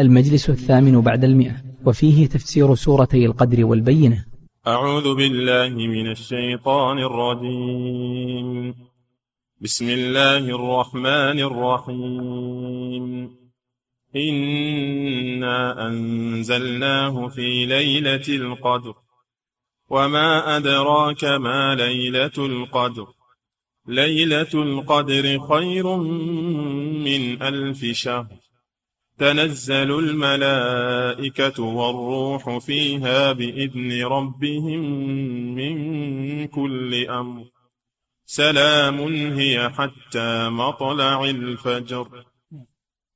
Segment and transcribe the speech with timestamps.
[0.00, 1.56] المجلس الثامن بعد المئة
[1.86, 4.24] وفيه تفسير سورتي القدر والبينة
[4.66, 8.74] أعوذ بالله من الشيطان الرجيم
[9.60, 13.30] بسم الله الرحمن الرحيم
[14.16, 18.94] إنا أنزلناه في ليلة القدر
[19.90, 23.06] وما أدراك ما ليلة القدر
[23.86, 25.96] ليلة القدر خير
[27.06, 28.26] من ألف شهر
[29.18, 34.80] تنزل الملائكة والروح فيها بإذن ربهم
[35.54, 37.44] من كل أمر
[38.26, 39.00] سلام
[39.32, 42.24] هي حتى مطلع الفجر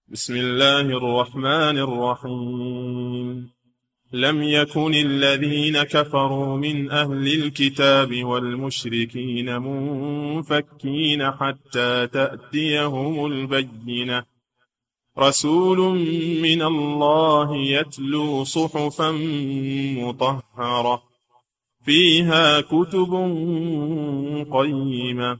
[0.09, 3.51] بسم الله الرحمن الرحيم
[4.13, 14.25] لم يكن الذين كفروا من أهل الكتاب والمشركين منفكين حتى تأتيهم البينة
[15.19, 15.79] رسول
[16.43, 19.11] من الله يتلو صحفا
[19.99, 21.03] مطهرة
[21.85, 23.13] فيها كتب
[24.51, 25.39] قيمة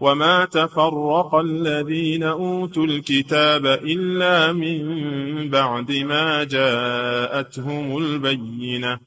[0.00, 4.78] وما تفرق الذين أوتوا الكتاب إلا من
[5.50, 9.00] بعد ما جاءتهم البينة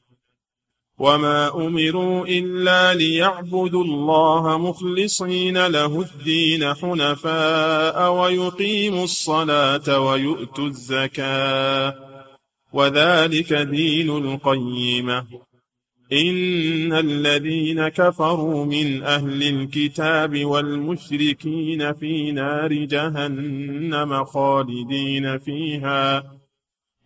[0.98, 11.94] وما امروا الا ليعبدوا الله مخلصين له الدين حنفاء ويقيموا الصلاه ويؤتوا الزكاه
[12.72, 15.18] وذلك دين القيمه
[16.12, 26.35] ان الذين كفروا من اهل الكتاب والمشركين في نار جهنم خالدين فيها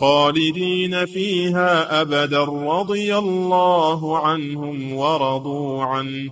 [0.00, 6.30] خالدين فيها أبدا رضي الله عنهم ورضوا عنه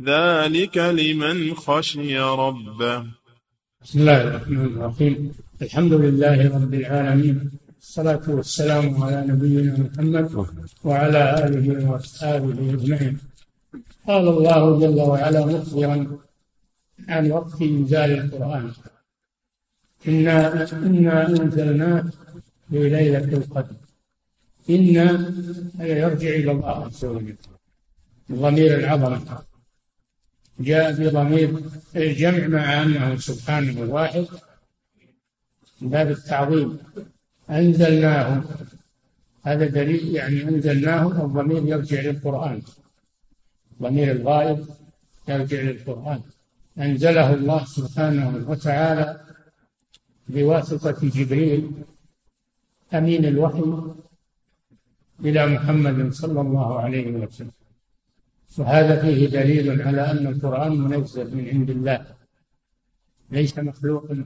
[0.00, 3.04] ذلك لمن خشي ربه
[3.82, 5.32] بسم الله الرحمن الرحيم
[5.62, 7.50] الحمد لله رب العالمين
[7.80, 10.46] الصلاة والسلام على نبينا محمد
[10.84, 13.18] وعلى آله وأصحابه أجمعين
[14.06, 16.18] قال الله جل وعلا مخبرا
[17.08, 18.72] عن وقت إنزال القرآن
[20.08, 22.04] إنا إنا أنزلناه
[22.70, 23.76] في ليلة القدر
[24.70, 27.36] إن هذا يرجع إلى الله عز وجل
[28.32, 29.38] ضمير العظمة
[30.60, 31.58] جاء بضمير
[31.96, 34.26] الجمع مع أنه سبحانه واحد
[35.80, 36.78] من باب التعظيم
[37.50, 38.42] أنزلناه
[39.42, 42.62] هذا دليل يعني أنزلناه الضمير يرجع للقرآن
[43.82, 44.66] ضمير الغائب
[45.28, 46.20] يرجع للقرآن
[46.78, 49.20] أنزله الله سبحانه وتعالى
[50.28, 51.70] بواسطة جبريل
[52.94, 53.94] أمين الوحي
[55.20, 57.50] إلى محمد صلى الله عليه وسلم
[58.58, 62.06] وهذا فيه دليل على أن القرآن منزل من عند الله
[63.30, 64.24] ليس مخلوقا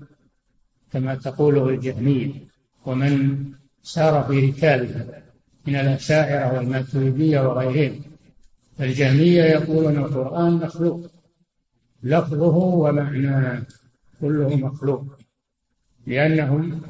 [0.92, 2.32] كما تقوله الجهمية
[2.86, 3.44] ومن
[3.82, 5.22] سار في ركابها
[5.66, 8.00] من الأشاعرة والماتريدية وغيرهم
[8.80, 11.10] الجهمية يقولون القرآن مخلوق
[12.02, 13.62] لفظه ومعناه
[14.20, 15.04] كله مخلوق
[16.06, 16.82] لأنهم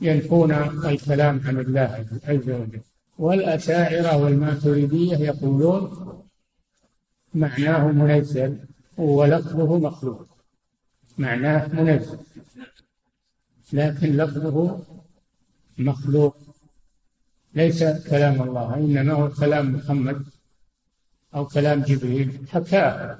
[0.00, 2.80] ينفون الكلام عن الله عز وجل
[3.18, 5.90] والأشاعرة والماتريدية يقولون
[7.34, 8.58] معناه منزل
[8.98, 10.26] ولفظه مخلوق
[11.18, 12.18] معناه منزل
[13.72, 14.82] لكن لفظه
[15.78, 16.36] مخلوق
[17.54, 20.24] ليس كلام الله إنما هو كلام محمد
[21.34, 23.18] أو كلام جبريل حكاه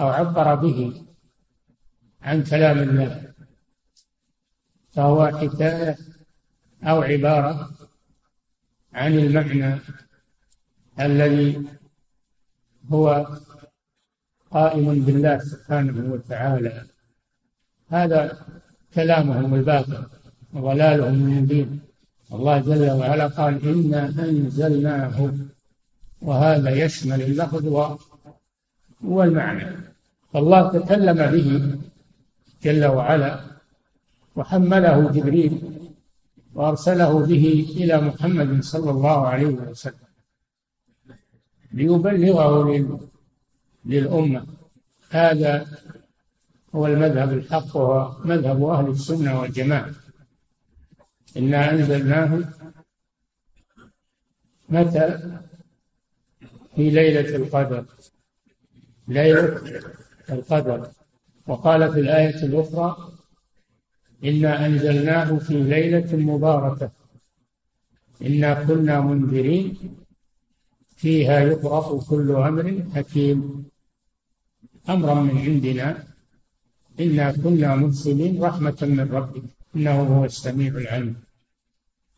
[0.00, 1.02] أو عبر به
[2.22, 3.33] عن كلام الله
[4.94, 5.98] فهو حكاية
[6.84, 7.70] أو عبارة
[8.92, 9.78] عن المعنى
[11.00, 11.62] الذي
[12.92, 13.26] هو
[14.50, 16.84] قائم بالله سبحانه وتعالى
[17.88, 18.46] هذا
[18.94, 20.04] كلامهم الباطل
[20.54, 21.80] وضلالهم من الدين
[22.32, 25.32] الله جل وعلا قال إنا أنزلناه
[26.22, 27.92] وهذا يشمل اللفظ
[29.04, 29.76] والمعنى
[30.32, 31.76] فالله تكلم به
[32.62, 33.53] جل وعلا
[34.36, 35.78] وحمله جبريل
[36.54, 39.94] وأرسله به إلى محمد صلى الله عليه وسلم
[41.72, 42.70] ليبلغه
[43.86, 44.46] للأمة
[45.10, 45.66] هذا
[46.74, 49.90] هو المذهب الحق وهو مذهب أهل السنة والجماعة
[51.36, 52.38] إنا أنزلناه
[54.68, 55.18] متى
[56.76, 57.84] في ليلة القدر
[59.08, 59.60] ليلة
[60.30, 60.88] القدر
[61.48, 63.13] وقال في الآية الأخرى
[64.24, 66.90] إنا أنزلناه في ليلة مباركة
[68.22, 69.76] إنا كنا منذرين
[70.96, 73.64] فيها يفرق كل أمر حكيم
[74.88, 76.04] أمرا من عندنا
[77.00, 79.42] إنا كنا مرسلين رحمة من ربك
[79.76, 81.16] إنه هو السميع العليم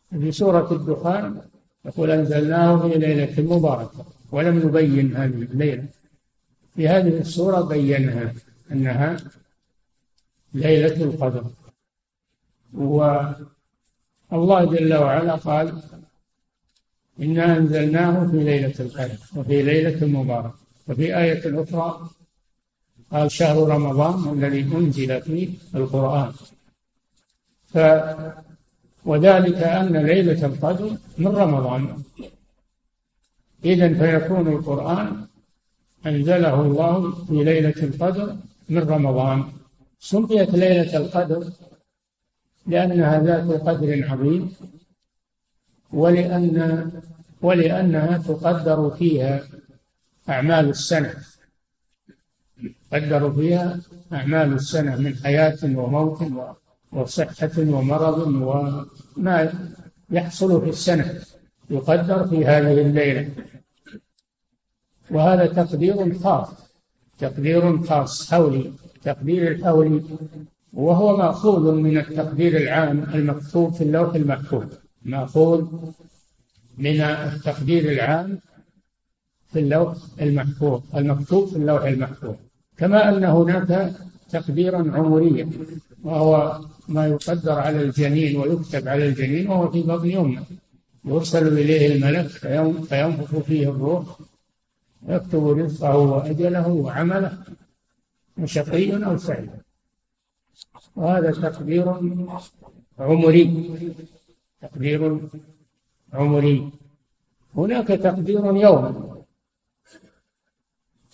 [0.09, 1.41] في سورة الدخان
[1.85, 5.85] يقول أنزلناه في ليلة مباركة ولم نبين هذه الليلة
[6.75, 8.33] في هذه السورة بينها
[8.71, 9.17] أنها
[10.53, 11.43] ليلة القدر
[12.73, 15.73] والله جل وعلا قال
[17.21, 20.53] إنا أنزلناه في ليلة القدر وفي ليلة مباركة
[20.89, 22.09] وفي آية أخرى
[23.11, 26.31] قال شهر رمضان الذي أنزل فيه القرآن
[27.65, 27.77] ف
[29.05, 32.03] وذلك أن ليلة القدر من رمضان
[33.65, 35.25] إذا فيكون القرآن
[36.05, 38.35] أنزله الله في ليلة القدر
[38.69, 39.43] من رمضان
[39.99, 41.49] سميت ليلة القدر
[42.67, 44.53] لأنها ذات قدر عظيم
[45.93, 46.91] ولأن
[47.41, 49.43] ولأنها تقدر فيها
[50.29, 51.13] أعمال السنة
[52.91, 53.79] تقدر فيها
[54.13, 56.23] أعمال السنة من حياة وموت
[56.91, 59.53] وصحة ومرض وما
[60.11, 61.19] يحصل في السنة
[61.69, 63.29] يقدر في هذه الليلة
[65.11, 66.49] وهذا تقدير خاص
[67.19, 68.73] تقدير خاص حولي
[69.03, 70.01] تقدير الحولي
[70.77, 74.63] وهو مأخوذ من التقدير العام المكتوب في اللوح المحفوظ
[75.03, 75.65] مأخوذ
[76.77, 78.39] من التقدير العام
[79.47, 82.35] في اللوح المحفوظ المكتوب في اللوح المحفوظ
[82.77, 83.93] كما أن هناك
[84.29, 85.49] تقديرا عمريا
[86.03, 90.43] وهو ما يقدر على الجنين ويكتب على الجنين وهو في بطن أمه
[91.05, 92.27] يرسل إليه الملك
[92.83, 94.05] فينفخ فيه الروح
[95.09, 97.37] يكتب رزقه وأجله وعمله
[98.45, 99.49] شقي أو سعيد
[100.97, 101.89] وهذا تقدير
[102.99, 103.67] عمري
[104.61, 105.19] تقدير
[106.13, 106.71] عمري
[107.55, 108.85] هناك تقدير يوم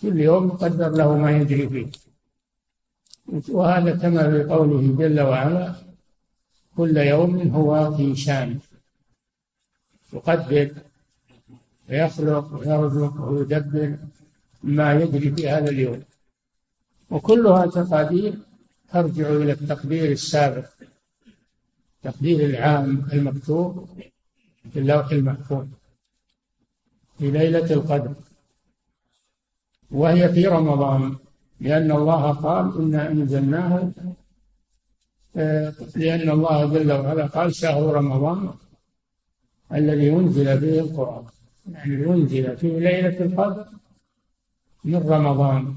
[0.02, 1.88] كل يوم يقدر له ما يجري فيه
[3.48, 5.74] وهذا كما في قوله جل وعلا
[6.76, 8.58] كل يوم هو في شان
[10.12, 10.70] يقدر
[11.90, 13.96] ويخلق ويرزق ويدبر
[14.62, 16.00] ما يجري في هذا اليوم
[17.10, 18.34] وكلها تقادير
[18.92, 20.66] ترجع إلى التقدير السابق
[22.02, 23.88] تقدير العام المكتوب
[24.72, 25.66] في اللوح المحفوظ
[27.18, 28.14] في ليلة القدر
[29.90, 31.16] وهي في رمضان
[31.60, 33.90] لأن الله قال إنا أنزلناها
[35.36, 38.54] آه، لأن الله جل وعلا قال شهر رمضان
[39.74, 41.24] الذي أنزل به القرآن
[41.72, 43.68] يعني أنزل في ليلة القدر
[44.84, 45.76] من رمضان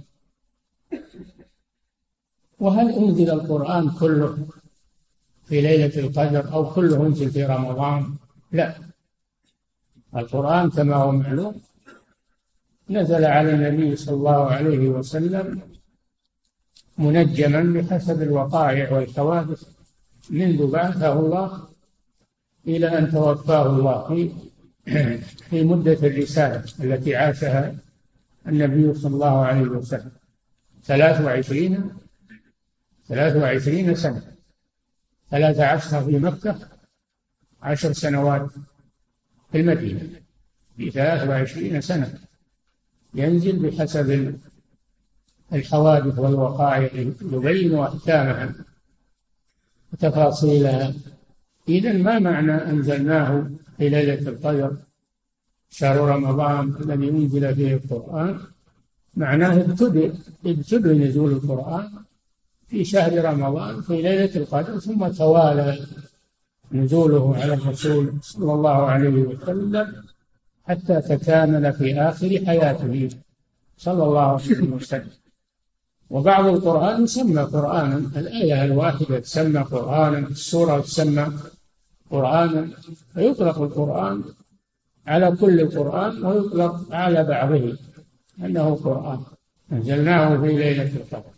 [2.60, 4.38] وهل أنزل القرآن كله
[5.46, 8.16] في ليلة القدر أو كله أنزل في رمضان
[8.52, 8.78] لا
[10.16, 11.62] القرآن كما هو معلوم
[12.90, 15.62] نزل على النبي صلى الله عليه وسلم
[16.98, 19.64] منجما بحسب الوقائع والحوادث
[20.30, 21.60] منذ بعثه الله
[22.68, 24.32] إلى أن توفاه الله في
[25.50, 27.76] في مدة الرسالة التي عاشها
[28.48, 30.12] النبي صلى الله عليه وسلم
[30.84, 31.98] 23
[33.10, 34.22] ثلاث وعشرين سنة
[35.32, 36.56] ثلاث عشر في مكة
[37.62, 38.50] عشر سنوات
[39.52, 40.10] في المدينة
[40.78, 40.92] في
[41.30, 42.20] وعشرين سنة
[43.14, 44.36] ينزل بحسب
[45.54, 48.54] الحوادث والوقائع يبين أحكامها
[49.94, 50.94] وتفاصيلها
[51.70, 53.48] إذا ما معنى أنزلناه
[53.78, 54.78] في ليلة القدر
[55.70, 58.40] شهر رمضان الذي أنزل فيه القرآن
[59.16, 60.14] معناه ابتدئ
[60.46, 61.90] ابتدئ نزول القرآن
[62.68, 65.86] في شهر رمضان في ليلة القدر ثم توالى
[66.72, 69.94] نزوله على الرسول صلى الله عليه وسلم
[70.66, 73.10] حتى تكامل في آخر حياته
[73.78, 75.04] صلى الله عليه وسلم
[76.10, 81.28] وبعض القرآن يسمى قرآنا الآية الواحدة تسمى قرآنا السورة تسمى
[82.12, 82.68] قرآنا
[83.14, 84.24] فيطلق القرآن
[85.08, 87.78] على كل القرآن ويطلق على بعضه
[88.46, 89.20] أنه قرآن
[89.72, 91.37] أنزلناه في ليلة القدر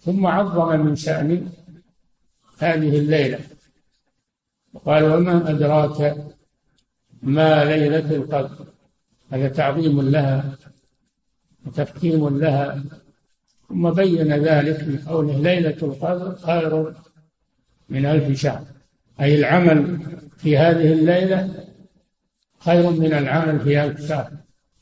[0.00, 1.50] ثم عظم من شأن
[2.58, 3.38] هذه الليلة
[4.74, 6.16] وقال وما أدراك
[7.22, 8.66] ما ليلة القدر
[9.32, 10.54] هذا تعظيم لها
[11.66, 12.84] وتفكيم لها
[13.68, 16.92] ثم بين ذلك بقوله ليلة القدر خير
[17.88, 18.64] من ألف شهر
[19.20, 19.98] أي العمل
[20.36, 21.54] في هذه الليلة
[22.60, 24.32] خير من العمل في ألف شهر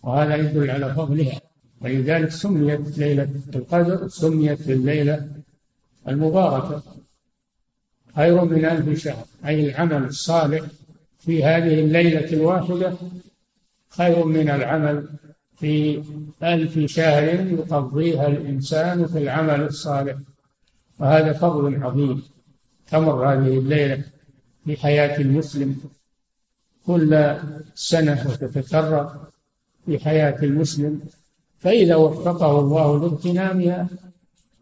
[0.02, 1.40] وهذا يدل على فضلها
[1.84, 5.28] ولذلك سميت ليلة القدر سميت الليلة
[6.08, 6.82] المباركة
[8.16, 10.66] خير من ألف شهر أي العمل الصالح
[11.18, 12.94] في هذه الليلة الواحدة
[13.90, 15.08] خير من العمل
[15.56, 16.02] في
[16.42, 20.16] ألف شهر يقضيها الإنسان في العمل الصالح
[20.98, 22.22] وهذا فضل عظيم
[22.90, 24.02] تمر هذه الليلة
[24.64, 25.76] في حياة المسلم
[26.86, 27.36] كل
[27.74, 29.24] سنة وتتكرر
[29.86, 31.00] في حياة المسلم
[31.64, 33.88] فإذا وفقه الله لاغتنامها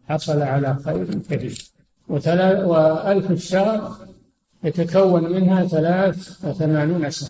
[0.09, 1.71] حصل على خير كبير
[2.07, 4.07] وألف الشهر
[4.63, 7.29] يتكون منها ثلاث وثمانون سنة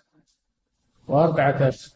[1.08, 1.92] وأربعة أشهر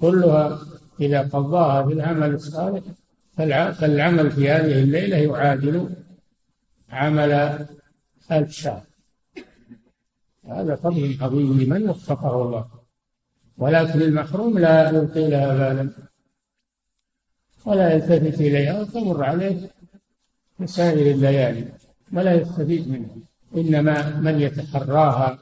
[0.00, 0.58] كلها
[1.00, 2.82] إذا قضاها في العمل الصالح
[3.36, 5.90] فالعمل في هذه الليلة يعادل
[6.90, 7.30] عمل
[8.32, 8.82] ألف شهر
[10.48, 12.66] هذا فضل عظيم لمن وفقه الله
[13.58, 15.90] ولكن المحروم لا يلقي لها بالا
[17.64, 19.56] ولا يلتفت إليها وتمر عليه
[20.58, 21.64] مسائل الليالي
[22.12, 23.10] ولا يستفيد منها
[23.56, 25.38] إنما من يتحراها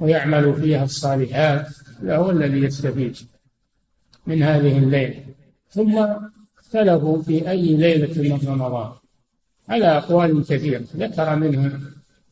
[0.00, 1.66] ويعمل فيها الصالحات
[2.04, 3.16] هو الذي يستفيد
[4.26, 5.14] من هذه الليلة
[5.68, 6.06] ثم
[6.58, 8.92] اختلفوا في أي ليلة من رمضان
[9.68, 11.80] على أقوال كثيرة ذكر منها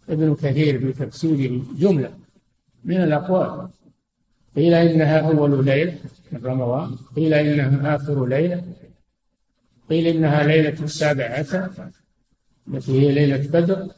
[0.08, 2.10] ابن كثير في تفسير جملة
[2.84, 3.68] من الأقوال
[4.56, 5.94] قيل إنها أول ليلة
[6.32, 8.62] من رمضان قيل إنها آخر ليلة
[9.90, 11.70] قيل إنها ليلة السابع عشر
[12.68, 13.88] التي هي ليلة بدر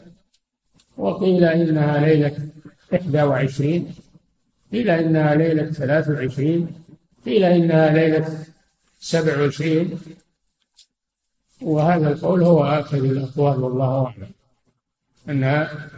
[0.97, 2.39] وقيل إنها ليلة
[2.95, 3.93] إحدى وعشرين
[4.73, 6.69] قيل إنها ليلة ثلاث وعشرين
[7.27, 8.39] قيل إنها ليلة
[9.01, 9.99] سبع وعشرين
[11.63, 14.31] وهذا القول هو آخر الأقوال والله أعلم
[15.29, 15.89] أنها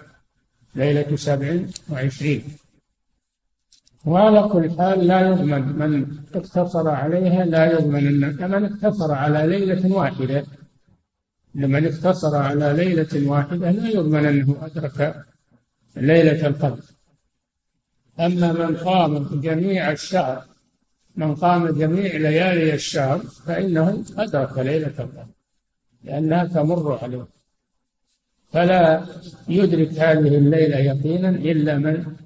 [0.74, 1.56] ليلة سبع
[1.88, 2.44] وعشرين
[4.04, 9.94] وعلى كل حال لا يضمن من اقتصر عليها لا يضمن أن من اقتصر على ليلة
[9.96, 10.44] واحدة
[11.54, 15.24] لمن اقتصر على ليلة واحدة لا يضمن أنه أدرك
[15.96, 16.82] ليلة القدر
[18.20, 20.44] أما من قام جميع الشهر
[21.16, 25.26] من قام جميع ليالي الشهر فإنه أدرك ليلة القدر
[26.04, 27.26] لأنها تمر عليه
[28.52, 29.04] فلا
[29.48, 32.16] يدرك هذه الليلة يقينا إلا من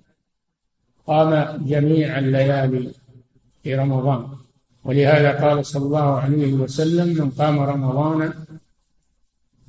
[1.07, 2.93] قام جميع الليالي
[3.63, 4.27] في رمضان
[4.85, 8.33] ولهذا قال صلى الله عليه وسلم من قام رمضان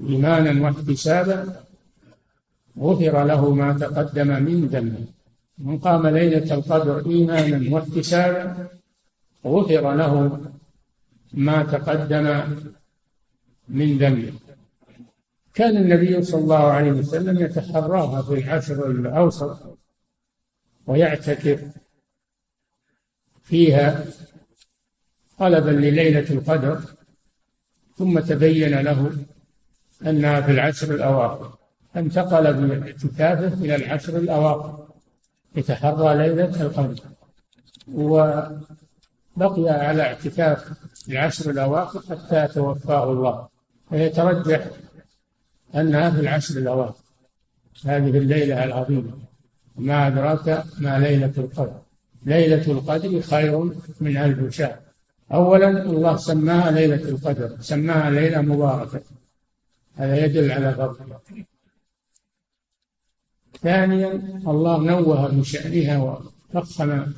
[0.09, 1.55] إيمانا واحتسابا
[2.79, 5.05] غفر له ما تقدم من ذنبه
[5.57, 8.67] من قام ليلة القدر إيمانا واحتسابا
[9.45, 10.39] غفر له
[11.33, 12.41] ما تقدم
[13.69, 14.33] من ذنبه
[15.53, 19.77] كان النبي صلى الله عليه وسلم يتحراها في العشر الأوسط
[20.87, 21.65] ويعتكف
[23.41, 24.05] فيها
[25.39, 26.81] طلبا لليلة القدر
[27.97, 29.11] ثم تبين له
[30.05, 31.57] أنها في العشر الأواخر
[31.95, 34.87] انتقل من اعتكافه إلى العشر الأواخر
[35.55, 36.99] يتحرى ليلة القدر
[37.93, 38.67] وبقي
[39.69, 40.71] على اعتكاف
[41.09, 43.47] العشر الأواخر حتى توفاه الله
[43.89, 44.65] فيترجح
[45.75, 47.03] أنها في العشر الأواخر
[47.85, 49.26] هذه الليلة العظيمة
[49.77, 51.81] ما أدراك ما ليلة القدر
[52.25, 54.79] ليلة القدر خير من ألف شهر
[55.33, 59.01] أولا الله سماها ليلة القدر سماها ليلة مباركة
[59.95, 61.21] هذا يدل على فضلها
[63.61, 64.11] ثانيا
[64.47, 66.21] الله نوه بشأنها
[66.53, 67.13] وفخم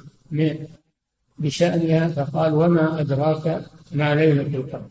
[1.40, 4.90] بشأنها فقال وما أدراك ما ليلة القدر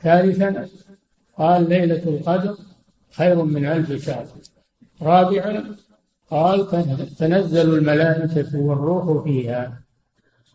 [0.00, 0.68] ثالثا
[1.36, 2.56] قال ليلة القدر
[3.16, 4.26] خير من ألف شهر
[5.02, 5.76] رابعا
[6.32, 6.68] قال
[7.18, 9.82] تنزل الملائكة والروح فيها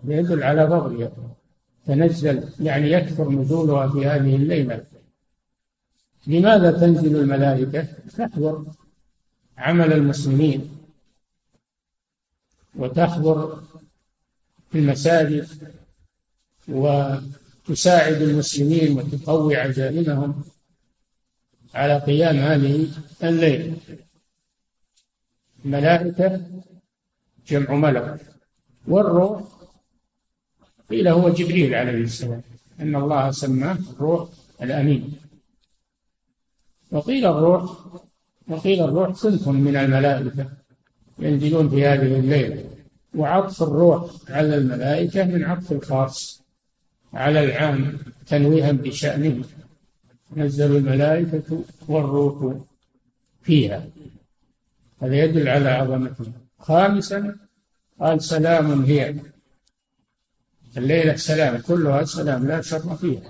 [0.03, 1.35] يدل على بغية يعني.
[1.85, 4.85] تنزل يعني يكثر نزولها في هذه الليلة
[6.27, 8.65] لماذا تنزل الملائكة تحضر
[9.57, 10.69] عمل المسلمين
[12.75, 13.63] وتحضر
[14.71, 15.47] في المساجد
[16.67, 20.43] وتساعد المسلمين وتقوي عزائمهم
[21.73, 22.87] على قيام هذه
[23.23, 23.73] الليله
[25.67, 26.41] الملائكة
[27.47, 28.19] جمع ملك
[28.87, 29.41] والروح
[30.89, 32.41] قيل هو جبريل عليه السلام
[32.79, 34.29] أن الله سماه الروح
[34.61, 35.13] الأمين
[36.91, 37.79] وقيل الروح
[38.47, 40.49] وقيل الروح صنف من الملائكة
[41.19, 42.69] ينزلون في هذه الليلة
[43.15, 46.43] وعطف الروح على الملائكة من عطف الخاص
[47.13, 47.97] على العام
[48.27, 49.43] تنويها بشأنه
[50.37, 52.55] نزل الملائكة والروح
[53.41, 53.85] فيها
[55.01, 56.25] هذا يدل على عظمته
[56.59, 57.35] خامسا
[57.99, 59.15] قال سلام هي
[60.77, 63.21] الليلة سلام كلها سلام لا شر فيها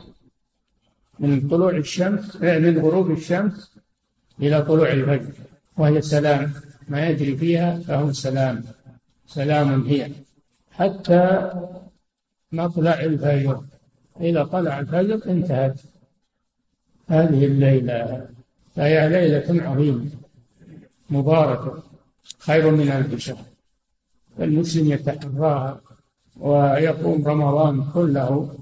[1.20, 3.78] من طلوع الشمس آه، من غروب الشمس
[4.40, 5.34] إلى طلوع الفجر
[5.78, 6.54] وهي سلام
[6.88, 8.64] ما يجري فيها فهو سلام
[9.28, 10.12] سلام هي
[10.72, 11.52] حتى
[12.52, 13.64] مطلع الفجر
[14.22, 15.80] إذا طلع الفجر انتهت
[17.08, 18.28] هذه الليلة
[18.76, 20.10] فهي ليلة عظيمة
[21.10, 21.84] مباركة
[22.40, 23.46] خير من ألف شهر
[24.40, 25.82] المسلم يتحراها
[26.38, 28.60] ويقوم رمضان كله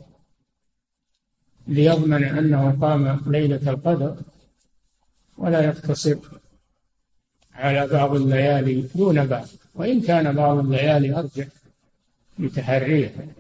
[1.68, 4.18] ليضمن أنه قام ليلة القدر
[5.38, 6.16] ولا يقتصر
[7.54, 11.48] على بعض الليالي دون بعض وإن كان بعض الليالي أرجح
[12.40, 13.34] متحريه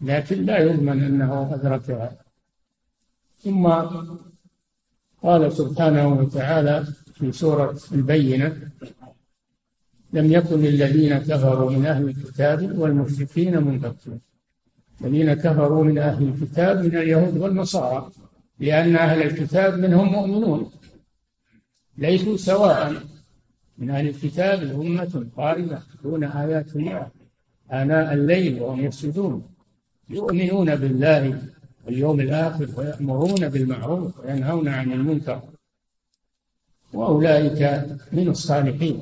[0.00, 2.16] لكن لا يضمن أنه أدركها
[3.38, 3.66] ثم
[5.22, 6.86] قال سبحانه وتعالى
[7.22, 8.68] في سورة البينة
[10.12, 14.12] لم يكن الذين كفروا من أهل الكتاب والمشركين منتصر
[15.04, 18.10] الذين كفروا من أهل الكتاب من اليهود والنصارى
[18.60, 20.70] لأن أهل الكتاب منهم مؤمنون
[21.98, 22.92] ليسوا سواء
[23.78, 27.06] من أهل الكتاب أمة قارمة دون آيات الله
[27.72, 29.46] آناء الليل وهم يفسدون
[30.10, 31.42] يؤمنون بالله
[31.86, 35.40] واليوم الآخر ويأمرون بالمعروف وينهون عن المنكر
[36.92, 38.98] وأولئك من الصالحين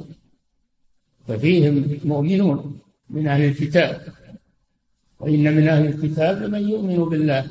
[1.29, 2.77] ففيهم مؤمنون
[3.11, 4.01] من أهل الكتاب
[5.21, 7.47] وإن من أهل الكتاب لمن يؤمن بالله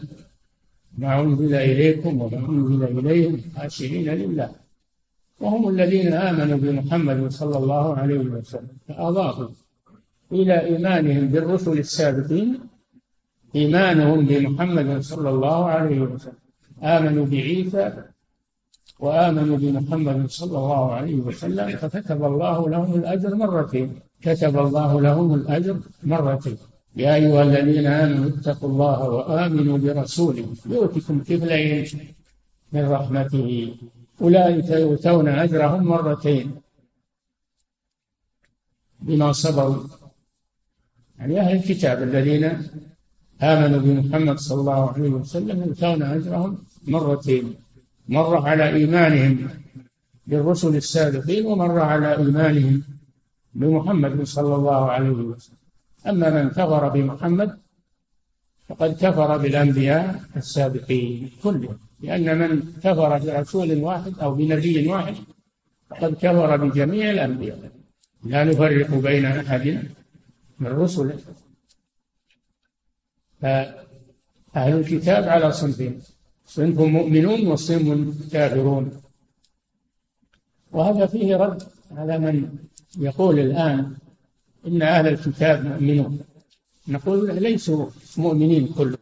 [0.98, 4.50] ما أنزل إليكم وما أنزل إليهم خاشعين لله
[5.40, 9.50] وهم الذين آمنوا بمحمد صلى الله عليه وسلم فأضافوا
[10.32, 12.60] إلى إيمانهم بالرسل السابقين
[13.56, 16.34] إيمانهم بمحمد صلى الله عليه وسلم
[16.84, 18.04] آمنوا بعيسى
[19.00, 25.78] وآمنوا بمحمد صلى الله عليه وسلم فكتب الله لهم الأجر مرتين كتب الله لهم الأجر
[26.04, 26.58] مرتين
[26.96, 31.86] يا أيها الذين آمنوا اتقوا الله وآمنوا برسوله يؤتكم كفلين
[32.74, 33.76] من رحمته
[34.22, 36.52] أولئك يؤتون أجرهم مرتين
[39.00, 39.84] بما صبروا
[41.20, 42.44] يعني أهل الكتاب الذين
[43.44, 47.54] آمنوا بمحمد صلى الله عليه وسلم يؤتون أجرهم مرتين
[48.10, 49.50] مر على إيمانهم
[50.28, 52.84] بالرسل السابقين ومر على إيمانهم
[53.54, 55.58] بمحمد صلى الله عليه وسلم
[56.08, 57.58] أما من كفر بمحمد
[58.68, 65.16] فقد كفر بالأنبياء السابقين كلهم لأن من كفر برسول واحد أو بنبي واحد
[65.90, 67.72] فقد كفر بجميع الأنبياء
[68.24, 69.84] لا نفرق بين أحد
[70.60, 71.18] من رسله
[73.42, 76.00] فأهل الكتاب على صنفين
[76.50, 78.92] صنف مؤمنون وصنف كافرون
[80.72, 82.56] وهذا فيه رد على من
[83.00, 83.94] يقول الآن
[84.68, 86.20] إن أهل الكتاب مؤمنون
[86.88, 88.98] نقول ليسوا مؤمنين كلهم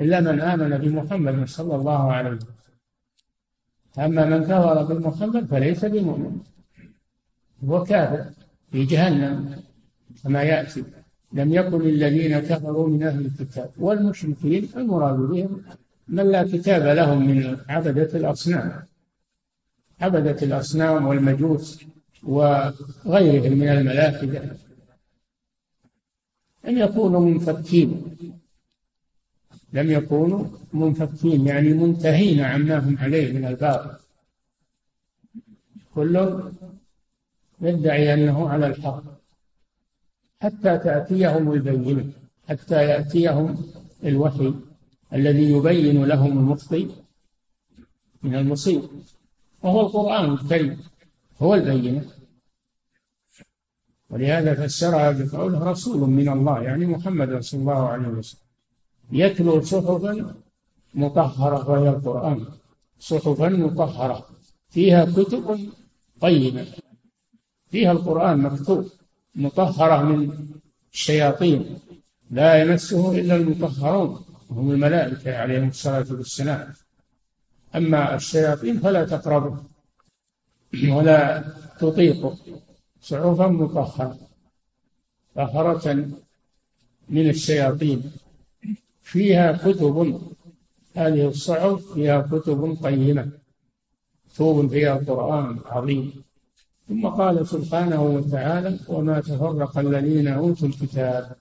[0.00, 2.50] إلا من آمن بمحمد صلى الله عليه وسلم
[3.98, 6.38] أما من كفر بمحمد فليس بمؤمن
[7.64, 8.30] هو كافر
[8.72, 9.60] في جهنم
[10.24, 10.84] كما يأتي
[11.32, 15.60] لم يكن الذين كفروا من أهل الكتاب والمشركين المراد بهم
[16.08, 18.84] من لا كتاب لهم من عبدة الأصنام
[20.00, 21.84] عبدة الأصنام والمجوس
[22.24, 24.56] وغيرهم من الملاحدة
[26.64, 28.02] لم يكونوا منفكين
[29.72, 33.96] لم يكونوا منفكين يعني منتهين عما هم عليه من الباطل
[35.94, 36.40] كل
[37.60, 39.02] يدعي أنه على الحق
[40.40, 42.12] حتى تأتيهم البينة
[42.48, 43.56] حتى يأتيهم
[44.04, 44.54] الوحي
[45.12, 46.88] الذي يبين لهم المخطئ
[48.22, 48.82] من المصيب
[49.62, 50.78] وهو القرآن الكريم
[51.42, 52.04] هو البينة
[54.10, 58.40] ولهذا فسرها بقوله رسول من الله يعني محمد صلى الله عليه وسلم
[59.12, 60.34] يتلو صحفا
[60.94, 62.44] مطهرة وهي القرآن
[63.00, 64.26] صحفا مطهرة
[64.68, 65.58] فيها كتب
[66.20, 66.66] طيبة
[67.70, 68.86] فيها القرآن مكتوب
[69.34, 70.48] مطهرة من
[70.92, 71.78] الشياطين
[72.30, 76.72] لا يمسه إلا المطهرون وهم الملائكة عليهم الصلاة والسلام
[77.74, 79.64] أما الشياطين فلا تقربه
[80.88, 81.44] ولا
[81.78, 82.36] تطيقه
[83.00, 84.18] صعوفا مطهرة
[85.34, 85.94] طهرة
[87.08, 88.12] من الشياطين
[89.02, 90.20] فيها كتب
[90.94, 93.30] هذه الصعوف فيها كتب قيمة
[94.34, 96.12] كتب فيها قرآن عظيم
[96.88, 101.36] ثم قال سبحانه وتعالى وما تفرق الذين أوتوا الكتاب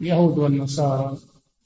[0.00, 1.16] يهود والنصارى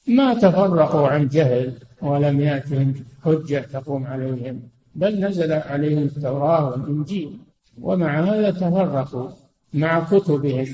[0.09, 2.95] ما تفرقوا عن جهل ولم يأتهم
[3.25, 4.63] حجة تقوم عليهم
[4.95, 7.39] بل نزل عليهم التوراة والإنجيل
[7.81, 9.31] ومع هذا تفرقوا
[9.75, 10.67] مع كتبهم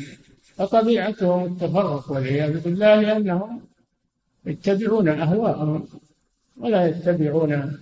[0.55, 3.61] فطبيعتهم التفرق والعياذ بالله لأنهم
[4.47, 5.87] يتبعون أهواءهم
[6.57, 7.79] ولا يتبعون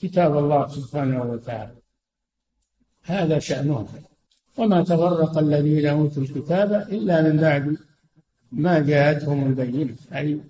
[0.00, 1.72] كتاب الله سبحانه وتعالى
[3.02, 3.86] هذا شأنهم
[4.58, 7.76] وما تفرق الذين أوتوا الكتاب إلا من بعد
[8.52, 10.40] ما جاءتهم البينة أي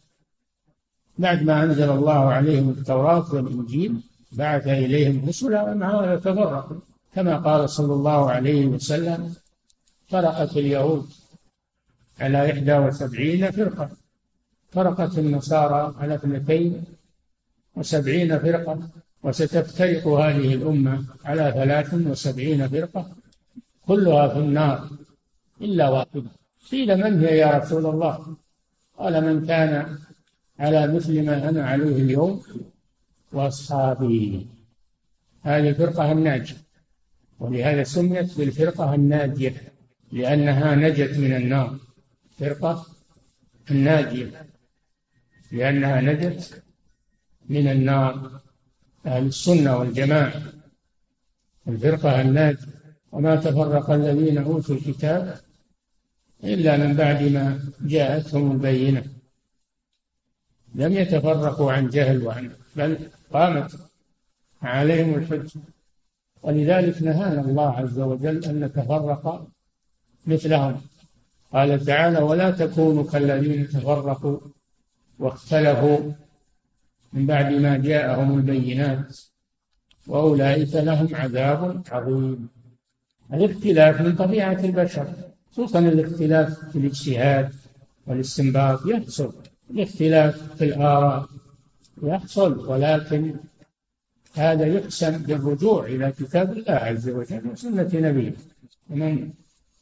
[1.19, 4.01] بعد ما أنزل الله عليهم التوراة والإنجيل
[4.33, 6.77] بعث إليهم رسلا وما تفرقوا
[7.15, 9.35] كما قال صلى الله عليه وسلم
[10.09, 11.07] فرقت اليهود
[12.21, 13.91] على إحدى وسبعين فرقة
[14.71, 16.85] فرقت النصارى على اثنتين
[17.75, 18.79] وسبعين فرقة
[19.23, 23.07] وستفترق هذه الأمة على ثلاث وسبعين فرقة
[23.87, 24.89] كلها في النار
[25.61, 26.23] إلا واحدة
[26.73, 28.37] قيل من هي يا رسول الله
[28.99, 29.97] قال من كان
[30.59, 32.43] على مثل ما أنا عليه اليوم
[33.33, 34.47] وأصحابي
[35.43, 36.55] هذه الفرقة الناجية
[37.39, 39.55] ولهذا سميت بالفرقة الناجية
[40.13, 41.79] لأنها نجت من النار
[42.39, 42.87] فرقة
[43.71, 44.47] الناجية
[45.53, 46.63] لأنها نجت
[47.49, 48.41] من النار
[49.07, 50.43] أهل السنة والجماعة
[51.69, 52.67] الفرقة الناجية
[53.13, 55.37] وما تفرق الذين أوتوا الكتاب
[56.45, 59.16] إلا من بعد ما جاءتهم البينة
[60.77, 62.99] لم يتفرقوا عن جهل وعن بل
[63.33, 63.77] قامت
[64.63, 65.61] عليهم الحجة
[66.43, 69.47] ولذلك نهانا الله عز وجل أن نتفرق
[70.27, 70.81] مثلهم
[71.53, 74.39] قال تعالى ولا تكونوا كالذين تفرقوا
[75.19, 76.13] واختلفوا
[77.13, 79.21] من بعد ما جاءهم البينات
[80.07, 82.49] وأولئك لهم عذاب عظيم
[83.33, 85.07] الاختلاف من طبيعة البشر
[85.53, 87.55] خصوصا الاختلاف في الاجتهاد
[88.07, 89.33] والاستنباط يحصل
[89.71, 91.29] الاختلاف في الآراء
[92.03, 93.35] يحصل ولكن
[94.35, 98.35] هذا يحسن بالرجوع إلى كتاب الله عز وجل وسنة نبيه
[98.89, 99.33] فمن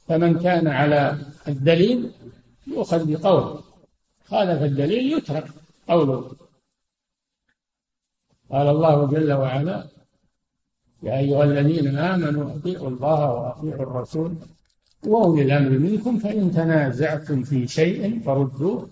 [0.09, 1.19] فمن كان على
[1.49, 2.11] الدليل
[2.67, 3.61] يؤخذ بقوله
[4.27, 5.49] خالف الدليل يترك
[5.89, 6.33] قوله
[8.51, 9.87] قال الله جل وعلا
[11.03, 14.35] يا أيها الذين آمنوا أطيعوا الله وأطيعوا الرسول
[15.07, 18.89] وأولي الأمر منكم فإن تنازعتم في شيء فردوه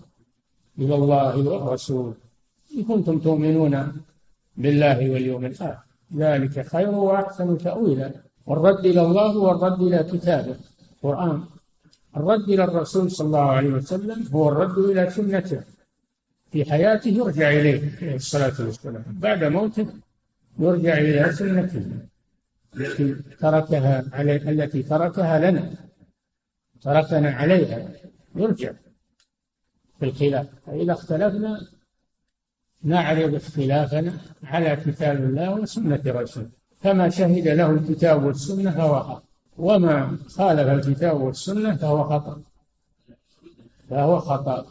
[0.79, 2.13] إلى الله والرسول
[2.77, 4.01] إن كنتم تؤمنون
[4.57, 5.77] بالله واليوم الآخر
[6.17, 8.11] ذلك خير وأحسن تأويلا
[8.45, 10.55] والرد إلى الله والرد إلى كتابه
[10.97, 11.43] القرآن
[12.17, 15.61] الرد إلى الرسول صلى الله عليه وسلم هو الرد إلى سنته
[16.51, 19.87] في حياته يرجع إليه عليه الصلاة والسلام بعد موته
[20.59, 21.85] يرجع إلى سنته
[22.75, 25.71] التي تركها علي التي تركها لنا
[26.81, 27.87] تركنا عليها
[28.35, 28.71] يرجع
[30.03, 31.61] في الخلاف فإذا اختلفنا
[32.83, 34.13] نعرض اختلافنا
[34.43, 36.49] على كتاب الله وسنة رسوله
[36.81, 39.23] فما شهد له الكتاب والسنة فهو حق
[39.57, 42.41] وما خالف الكتاب والسنة فهو خطأ
[43.89, 44.65] فهو خطأ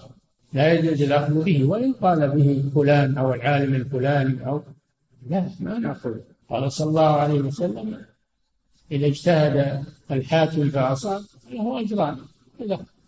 [0.53, 4.63] لا يجوز الأخذ به وإن قال به فلان أو العالم الفلاني أو
[5.31, 6.15] لا ما نأخذ
[6.51, 7.99] قال صلى الله عليه وسلم
[8.93, 12.17] إذا اجتهد الحاكم فأصاب فله أجران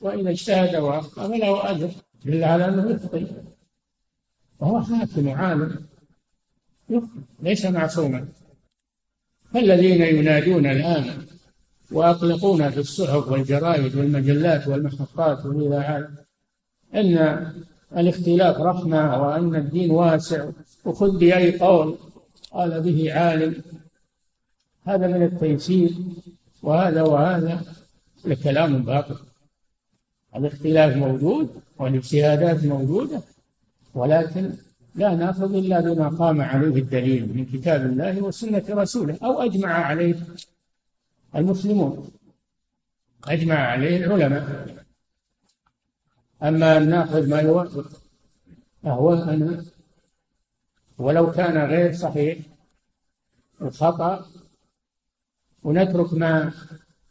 [0.00, 1.90] وإذا اجتهد وأخطأ فله أجر
[2.24, 3.26] دل على أنه يخطئ
[4.60, 5.86] وهو حاكم وعالم
[6.90, 8.28] يفطي ليس معصوما
[9.54, 11.04] فالذين ينادون الآن
[11.90, 16.08] وأطلقون في الصحف والجرائد والمجلات والمحطات والإذاعات
[16.94, 17.18] أن
[17.96, 20.50] الاختلاف رحمة وأن الدين واسع
[20.84, 21.98] وخذ بأي قول
[22.52, 23.62] قال به عالم
[24.84, 25.90] هذا من التيسير
[26.62, 27.62] وهذا وهذا
[28.24, 29.16] لكلام باطل
[30.36, 33.22] الاختلاف موجود والاجتهادات موجودة
[33.94, 34.50] ولكن
[34.94, 40.14] لا ناخذ إلا بما قام عليه الدليل من كتاب الله وسنة رسوله أو أجمع عليه
[41.36, 42.10] المسلمون
[43.24, 44.74] أجمع عليه العلماء
[46.42, 47.90] أما أن ناخذ ما يوافق
[48.84, 49.64] أهواءنا
[50.98, 52.38] ولو كان غير صحيح
[53.62, 54.26] الخطأ
[55.62, 56.52] ونترك ما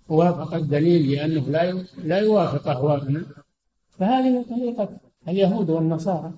[0.10, 1.72] وافق الدليل لأنه لا
[2.04, 3.26] لا يوافق أهواءنا
[3.90, 4.90] فهذه طريقة
[5.28, 6.32] اليهود والنصارى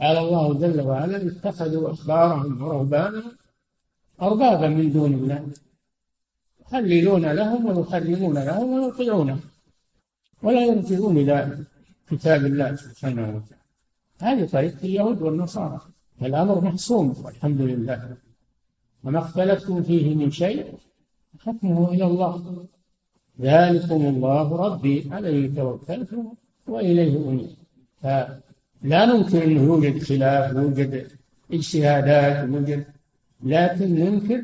[0.00, 3.32] قال الله جل وعلا اتخذوا أخبارهم ورهبانهم
[4.22, 5.48] أربابا من دون الله
[6.60, 9.40] يحللون لهم ويحرمون لهم ويطيعونهم
[10.42, 11.58] ولا يرجعون إلى
[12.08, 13.62] كتاب الله سبحانه وتعالى
[14.20, 15.80] هذه طريقة اليهود والنصارى
[16.20, 18.16] فالأمر محصوم والحمد لله
[19.04, 20.74] وما اختلفتم فيه من شيء
[21.40, 22.66] حكمه إلى الله
[23.40, 26.08] ذلكم الله ربي عليه توكلت
[26.66, 27.56] وإليه أنيب
[28.00, 31.08] فلا ننكر أنه يوجد خلاف يوجد
[31.52, 32.84] اجتهادات يوجد
[33.44, 34.42] لكن ننكر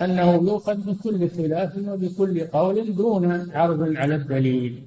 [0.00, 4.86] أنه يؤخذ بكل خلاف وبكل قول دون عرض على الدليل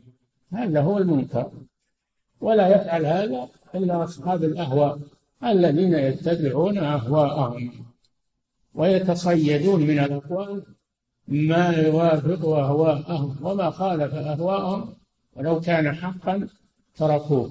[0.54, 1.52] هذا هو المنكر
[2.42, 5.00] ولا يفعل هذا إلا أصحاب الأهواء
[5.46, 7.72] الذين يتبعون أهواءهم
[8.76, 10.64] ويتصيدون من الأقوال
[11.28, 14.94] ما يوافق أهواءهم وما خالف أهواءهم
[15.36, 16.48] ولو كان حقا
[16.96, 17.50] تركوه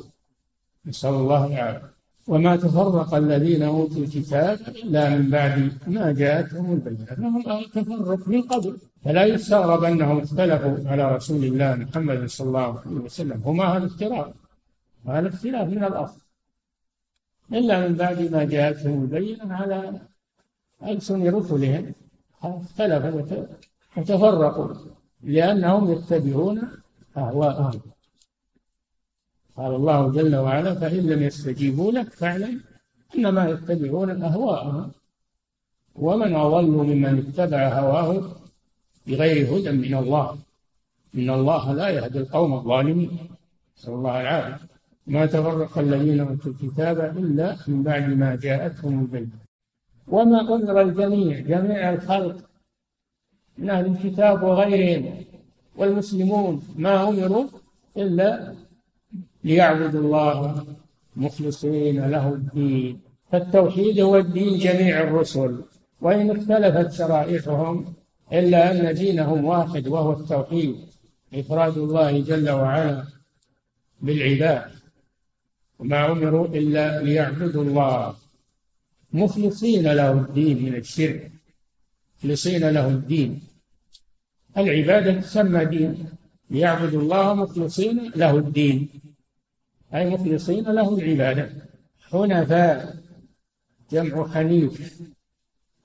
[0.86, 1.92] نسأل الله العافية
[2.28, 8.76] وما تفرق الذين أوتوا الكتاب إلا من بعد ما جاءتهم البينة لهم تفرق من قبل
[9.04, 14.32] فلا يستغرب أنهم اختلفوا على رسول الله محمد صلى الله عليه وسلم هما هذا الاختلاف
[15.06, 16.20] هذا الاختلاف من الأصل
[17.52, 20.00] إلا من بعد ما جاءتهم البينة على
[20.88, 21.92] ألسن رسلهم
[22.44, 23.42] اختلفوا
[23.96, 24.74] وتفرقوا
[25.22, 26.60] لأنهم يتبعون
[27.16, 27.80] أهواءهم
[29.56, 32.60] قال الله جل وعلا فإن لم يستجيبوا لك فاعلم
[33.14, 34.90] إنما يتبعون أهواءهم
[35.94, 38.22] ومن أضل ممن اتبع هواه
[39.06, 40.38] بغير هدى من الله
[41.14, 43.18] إن الله لا يهدي القوم الظالمين
[43.78, 44.66] نسأل الله العافية
[45.06, 49.41] ما تفرق الذين أوتوا الكتاب إلا من بعد ما جاءتهم البينة
[50.08, 52.36] وما أمر الجميع جميع الخلق
[53.58, 55.24] من أهل الكتاب وغيرهم
[55.76, 57.46] والمسلمون ما أمروا
[57.96, 58.54] إلا
[59.44, 60.66] ليعبدوا الله
[61.16, 63.00] مخلصين له الدين
[63.32, 65.62] فالتوحيد هو الدين جميع الرسل
[66.00, 67.92] وإن اختلفت شرائحهم
[68.32, 70.76] إلا أن دينهم واحد وهو التوحيد
[71.34, 73.04] إفراد الله جل وعلا
[74.00, 74.70] بالعباد
[75.78, 78.14] وما أمروا إلا ليعبدوا الله
[79.12, 81.32] مخلصين له الدين من الشرك
[82.18, 83.40] مخلصين له الدين
[84.58, 86.06] العبادة تسمى دين
[86.50, 88.88] ليعبدوا الله مخلصين له الدين
[89.94, 91.50] أي مخلصين له العبادة
[92.06, 92.96] حنفاء
[93.90, 94.98] جمع حنيف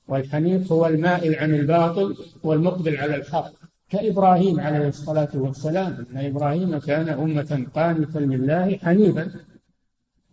[0.08, 3.52] والحنيف هو المائل عن الباطل والمقبل على الحق
[3.90, 9.32] كإبراهيم عليه الصلاة والسلام إن إبراهيم كان أمة قانتا لله حنيفا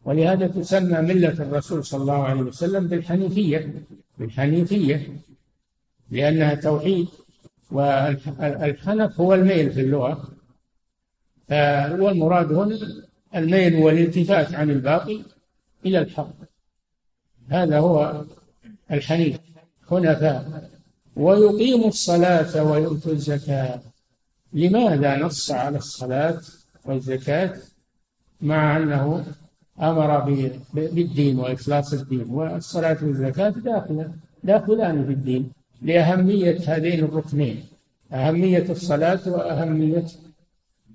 [0.05, 3.75] ولهذا تسمى ملة الرسول صلى الله عليه وسلم بالحنيفية
[4.19, 5.17] بالحنيفية
[6.11, 7.09] لأنها توحيد
[7.71, 10.29] والحنف هو الميل في اللغة
[11.51, 12.79] آه، والمراد هنا
[13.37, 15.23] الميل والالتفات عن الباقي
[15.87, 16.35] إلى الحق
[17.49, 18.25] هذا هو
[18.93, 19.37] الحنيف
[19.91, 20.71] حنفاء
[21.17, 23.81] ويقيم الصلاة ويؤتوا الزكاة
[24.53, 26.41] لماذا نص على الصلاة
[26.85, 27.57] والزكاة
[28.41, 29.25] مع أنه
[29.83, 30.21] أمر
[30.75, 34.13] بالدين وإخلاص الدين والصلاة والزكاة داخلة
[34.45, 37.65] داخلان في الدين لأهمية هذين الركنين
[38.13, 40.07] أهمية الصلاة وأهمية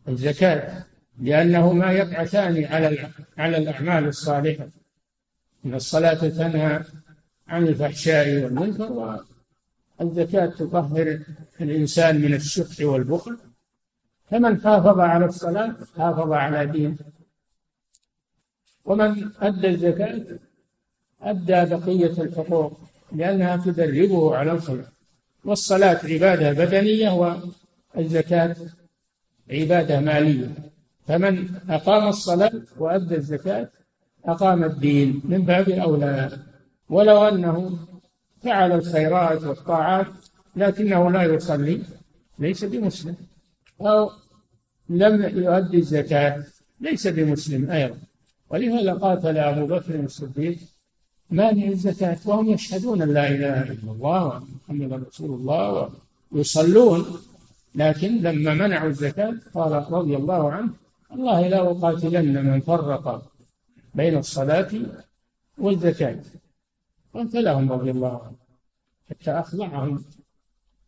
[0.08, 0.84] الزكاة
[1.22, 4.68] لأنهما يبعثان على على الأعمال الصالحة
[5.66, 6.84] إن الصلاة تنهى
[7.48, 9.16] عن الفحشاء والمنكر
[10.00, 11.20] والزكاة تطهر
[11.62, 13.38] الإنسان من الشح والبخل
[14.26, 16.96] فمن حافظ على الصلاة حافظ على دينه
[18.90, 20.22] ومن أدى الزكاة
[21.22, 22.80] أدى بقية الحقوق
[23.12, 24.86] لأنها تدربه على الخلق
[25.46, 27.38] والصلاة عبادة بدنية
[27.96, 28.56] والزكاة
[29.52, 30.50] عبادة مالية
[31.08, 33.70] فمن أقام الصلاة وأدى الزكاة
[34.26, 36.38] أقام الدين من باب أولى
[36.90, 37.80] ولو أنه
[38.44, 40.08] فعل الخيرات والطاعات
[40.56, 41.82] لكنه لا يصلي
[42.40, 43.16] ليس بمسلم
[43.82, 44.10] أو
[44.90, 46.44] لم يؤدي الزكاة
[46.82, 47.98] ليس بمسلم أيضا
[48.50, 50.58] ولهذا قاتل أبو بكر الصديق
[51.30, 55.90] مانع الزكاة وهم يشهدون أن لا إله إلا الله وأن محمدا رسول الله
[56.32, 57.06] ويصلون
[57.76, 60.72] لكن لما منعوا الزكاة قال رضي الله عنه
[61.12, 63.30] الله لا أقاتلن من فرق
[63.96, 64.68] بين الصلاة
[65.58, 66.20] والزكاة
[67.14, 68.36] وقتلهم رضي الله عنه
[69.10, 70.04] حتى أخضعهم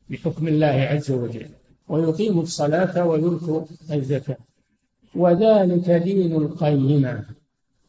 [0.09, 1.47] بحكم الله عز وجل
[1.87, 4.37] ويقيم الصلاة ويؤتوا الزكاة
[5.15, 7.25] وذلك دين القيمة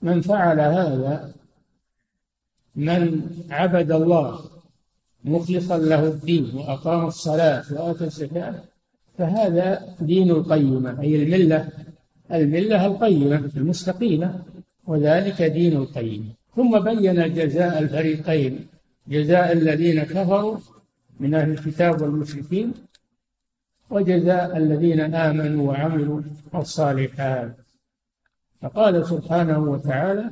[0.03, 1.33] من فعل هذا
[2.77, 4.41] من عبد الله
[5.25, 8.63] مخلصا له الدين وأقام الصلاة وآتى الزكاة
[9.19, 11.69] فهذا دين القيمة أي الملة
[12.33, 14.43] الملة القيمة المستقيمة
[14.87, 18.67] وذلك دين القيمة ثم بين جزاء الفريقين
[19.09, 20.57] جزاء الذين كفروا
[21.21, 22.73] من أهل الكتاب والمشركين
[23.91, 26.21] وجزاء الذين آمنوا وعملوا
[26.55, 27.57] الصالحات
[28.63, 30.31] فقال سبحانه وتعالى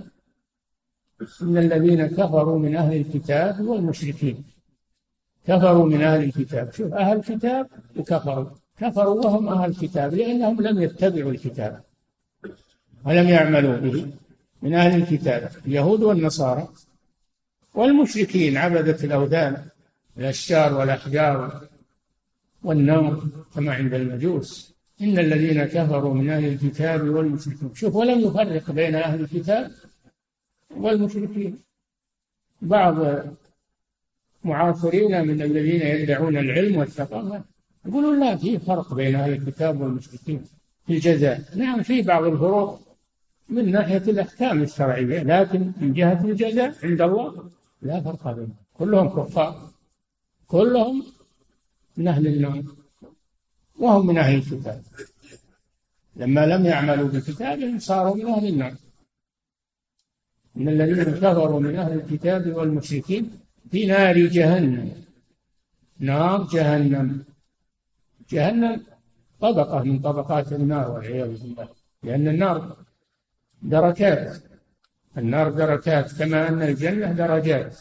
[1.43, 4.45] إن الذين كفروا من أهل الكتاب والمشركين
[5.47, 7.67] كفروا من أهل الكتاب شوف أهل الكتاب
[7.97, 11.81] وكفروا كفروا وهم أهل الكتاب لأنهم لم يتبعوا الكتاب
[13.05, 14.07] ولم يعملوا به
[14.63, 16.69] من أهل الكتاب اليهود والنصارى
[17.75, 19.65] والمشركين عبدة الأوثان
[20.19, 21.61] الأشجار والأحجار
[22.63, 23.23] والنار
[23.55, 29.21] كما عند المجوس إن الذين كفروا من أهل الكتاب والمشركين شوف ولم يفرق بين أهل
[29.21, 29.71] الكتاب
[30.77, 31.59] والمشركين
[32.63, 32.97] بعض
[34.45, 37.45] معاصرين من الذين يدعون العلم والثقافة
[37.87, 40.45] يقولون لا في فرق بين أهل الكتاب والمشركين
[40.87, 42.81] في الجزاء نعم في بعض الفروق
[43.49, 47.51] من ناحية الأحكام الشرعية لكن من جهة الجزاء عند الله
[47.83, 49.69] لا فرق بينهم كلهم كفار
[50.49, 51.05] كلهم
[51.97, 52.63] من أهل النار
[53.81, 54.83] وهم من أهل الكتاب
[56.17, 58.75] لما لم يعملوا بكتابهم صاروا من أهل النار
[60.57, 63.31] إن الذين كفروا من أهل الكتاب والمشركين
[63.71, 64.93] في نار جهنم
[65.99, 67.25] نار جهنم
[68.31, 68.83] جهنم
[69.41, 71.69] طبقة من طبقات النار والعياذ بالله
[72.03, 72.77] لأن النار
[73.63, 74.43] دركات
[75.19, 77.79] النار دركات كما أن الجنة درجات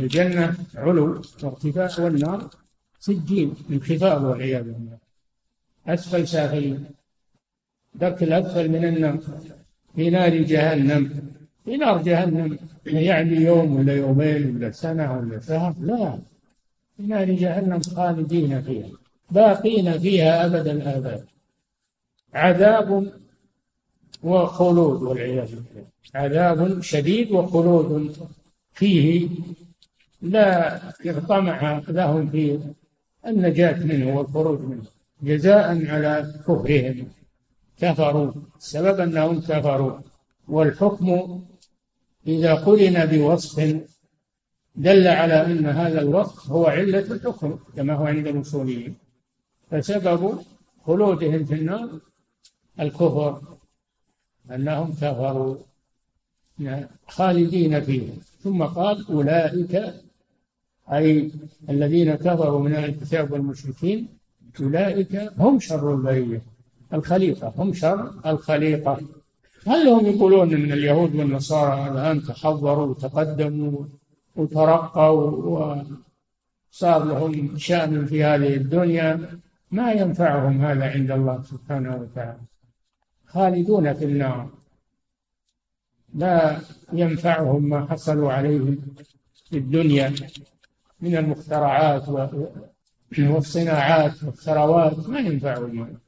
[0.00, 1.10] الجنة علو
[1.42, 2.50] وارتفاع والنار
[3.00, 4.98] سجين من حفاظ والعياذ بالله
[5.86, 6.84] أسفل سافلين
[7.94, 9.18] درك الأسفل من النار
[9.96, 11.30] في نار جهنم
[11.64, 16.18] في نار جهنم يعني يوم ولا يومين ولا سنة ولا شهر لا
[16.96, 18.88] في نار جهنم خالدين فيها
[19.30, 21.24] باقين فيها أبدا الآباد
[22.34, 23.12] عذاب
[24.22, 28.16] وخلود والعياذ بالله عذاب شديد وخلود
[28.72, 29.28] فيه
[30.22, 32.58] لا يطمع لهم فيه
[33.26, 34.82] النجاة منه والخروج منه
[35.22, 37.08] جزاء على كفرهم
[37.78, 40.00] كفروا السبب أنهم كفروا
[40.48, 41.40] والحكم
[42.26, 43.80] إذا قرن بوصف
[44.76, 48.94] دل على أن هذا الوصف هو علة الحكم كما هو عند الأصوليين
[49.70, 50.38] فسبب
[50.84, 51.88] خلودهم في النار
[52.80, 53.40] الكفر
[54.50, 55.56] أنهم كفروا
[57.08, 58.08] خالدين فيه
[58.42, 59.94] ثم قال أولئك
[60.92, 61.32] أي
[61.68, 64.08] الذين كفروا من الكتاب والمشركين
[64.60, 66.42] أولئك هم شر البرية
[66.92, 69.00] الخليقة هم شر الخليقة
[69.66, 73.84] هل هم يقولون من اليهود والنصارى الآن تحضروا وتقدموا
[74.36, 75.82] وترقوا
[76.72, 79.38] وصار لهم شأن في هذه الدنيا
[79.70, 82.40] ما ينفعهم هذا عند الله سبحانه وتعالى
[83.26, 84.48] خالدون في النار
[86.14, 86.58] لا
[86.92, 88.60] ينفعهم ما حصلوا عليه
[89.50, 90.12] في الدنيا
[91.00, 92.08] من المخترعات
[93.18, 95.98] والصناعات والثروات ما ينفعهم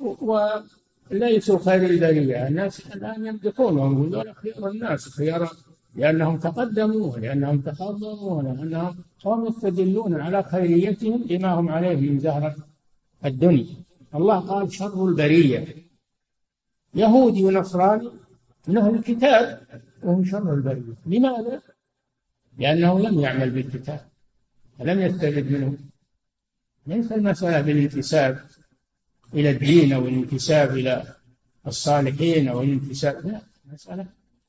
[0.00, 5.50] وليسوا خير البريه الناس الان يمدحونهم هذول خيار الناس خيار
[5.94, 12.54] لانهم تقدموا ولانهم تقدموا ولانهم هم يستدلون على خيريتهم لما هم عليه من زهره
[13.24, 13.74] الدنيا
[14.14, 15.64] الله قال شر البريه
[16.94, 18.10] يهودي ونصراني
[18.68, 19.60] من اهل الكتاب
[20.02, 21.60] وهم شر البريه لماذا؟
[22.58, 24.00] لانه لم يعمل بالكتاب
[24.80, 25.76] فلم يستفد منه
[26.86, 28.38] ليس المسألة بالانتساب
[29.34, 31.04] إلى الدين أو الانتساب إلى
[31.66, 33.40] الصالحين أو الانتساب لا
[33.72, 34.06] مسألة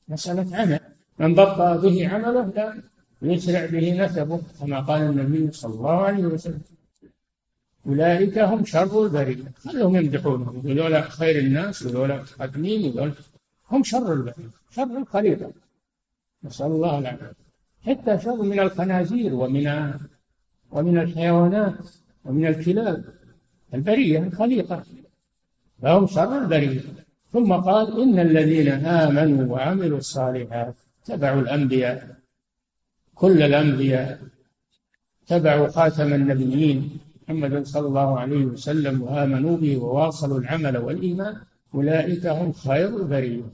[0.08, 0.80] مسألة عمل
[1.18, 2.82] من بطأ به عمله لا
[3.22, 6.60] يسرع به نسبه كما قال النبي صلى الله عليه وسلم
[7.86, 13.12] أولئك هم شر البرية خلهم يمدحونهم يقولون خير الناس وذولا قدمين وذولا
[13.70, 15.52] هم شر البرية شر الخليقة
[16.44, 17.34] نسأل الله العافية
[17.86, 19.66] حتى شر من الخنازير ومن
[20.72, 21.74] ومن الحيوانات
[22.24, 23.04] ومن الكلاب
[23.74, 24.82] البرية الخليقة
[25.82, 26.80] فهم شر البرية
[27.32, 32.16] ثم قال إن الذين آمنوا وعملوا الصالحات تبعوا الأنبياء
[33.14, 34.18] كل الأنبياء
[35.26, 41.36] تبعوا خاتم النبيين محمد صلى الله عليه وسلم وآمنوا به وواصلوا العمل والإيمان
[41.74, 43.44] أولئك هم خير البرية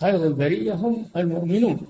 [0.00, 1.80] خير البرية هم المؤمنون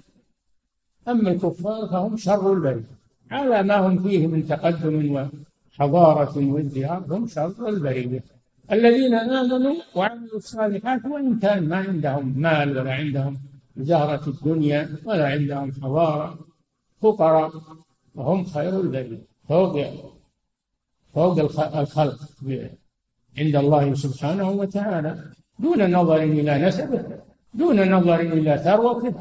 [1.09, 2.96] أما الكفار فهم شر البرية
[3.30, 4.96] على ما هم فيه من تقدم
[5.74, 8.22] وحضارة وازدهار هم شر البرية
[8.72, 13.38] الذين آمنوا وعملوا الصالحات وإن كان ما عندهم مال ولا عندهم
[13.76, 16.38] زهرة الدنيا ولا عندهم حضارة
[17.02, 17.52] فقراء
[18.14, 19.76] وهم خير البرية فوق
[21.14, 21.38] فوق
[21.76, 22.18] الخلق
[23.38, 25.24] عند الله سبحانه وتعالى
[25.59, 27.05] دون نظر إلى نسبه
[27.55, 29.14] دون نظر إلى ثروته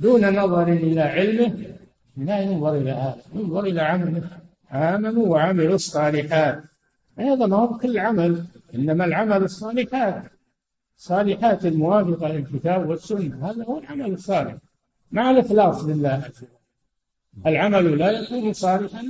[0.00, 1.54] دون نظر إلى علمه
[2.16, 4.30] لا ينظر إلى هذا ينظر إلى عمله
[4.72, 6.62] آمنوا وعملوا الصالحات
[7.20, 8.44] أيضا هو كل عمل
[8.74, 10.22] إنما العمل الصالحات
[10.96, 14.56] صالحات الموافقة للكتاب والسنة هذا هو العمل الصالح
[15.12, 16.24] مع الإخلاص لله
[17.46, 19.04] العمل لا يكون صالحا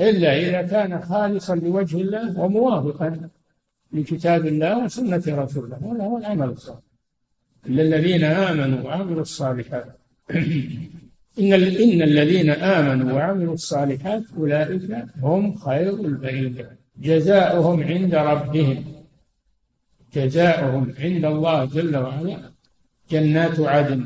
[0.00, 3.28] إلا إذا كان خالصا لوجه الله وموافقا
[3.92, 6.80] لكتاب الله وسنة رسوله هذا هو العمل الصالح
[7.66, 9.86] إلا الذين آمنوا وعملوا الصالحات
[11.40, 18.84] إن إن الذين آمنوا وعملوا الصالحات أولئك هم خير البرية جزاؤهم عند ربهم
[20.14, 22.38] جزاؤهم عند الله جل وعلا
[23.10, 24.04] جنات عدن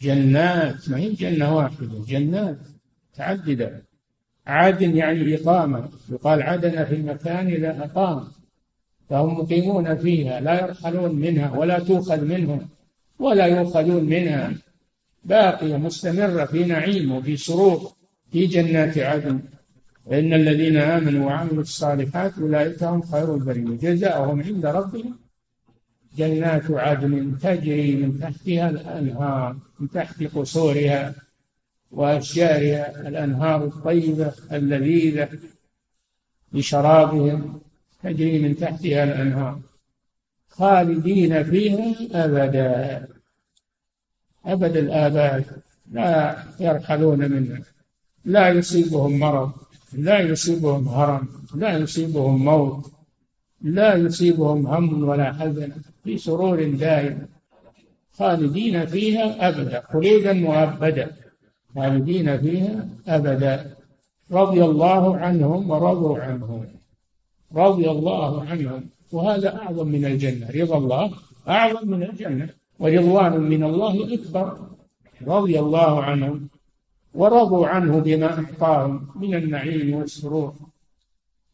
[0.00, 2.58] جنات ما هي جنة واحدة جنات
[3.14, 3.82] متعددة
[4.46, 8.24] عدن يعني إقامة يقال عدن في المكان إذا أقام
[9.08, 12.68] فهم مقيمون فيها لا يرحلون منها ولا تؤخذ منهم
[13.18, 14.52] ولا يؤخذون منها
[15.24, 17.92] باقية مستمرة في نعيم وفي سرور
[18.32, 19.40] في جنات عدن
[20.12, 25.18] إن الذين آمنوا وعملوا الصالحات أولئك هم خير البرية جزاؤهم عند ربهم
[26.16, 31.14] جنات عدن تجري من تحتها الأنهار من تحت قصورها
[31.90, 35.28] وأشجارها الأنهار الطيبة اللذيذة
[36.52, 37.60] بشرابهم
[38.02, 39.60] تجري من تحتها الأنهار
[40.48, 43.08] خالدين فيها أبدا
[44.48, 45.44] أبد الآباد
[45.92, 47.58] لا يرحلون منه
[48.24, 49.50] لا يصيبهم مرض
[49.92, 52.86] لا يصيبهم هرم لا يصيبهم موت
[53.62, 55.72] لا يصيبهم هم ولا حزن
[56.04, 57.18] في سرور دائم
[58.12, 61.10] خالدين فيها أبدا خلودا مؤبدا
[61.74, 63.76] خالدين فيها أبدا
[64.30, 66.66] رضي الله عنهم ورضوا عنهم
[67.54, 71.12] رضي الله عنهم وهذا أعظم من الجنة رضا الله
[71.48, 72.48] أعظم من الجنة
[72.78, 74.56] ورضوان من الله أكبر
[75.26, 76.48] رضي الله عنهم
[77.14, 80.54] ورضوا عنه بما أعطاهم من النعيم والسرور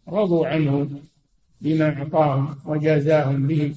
[0.08, 0.90] رضوا عنه
[1.60, 3.74] بما أعطاهم وجازاهم به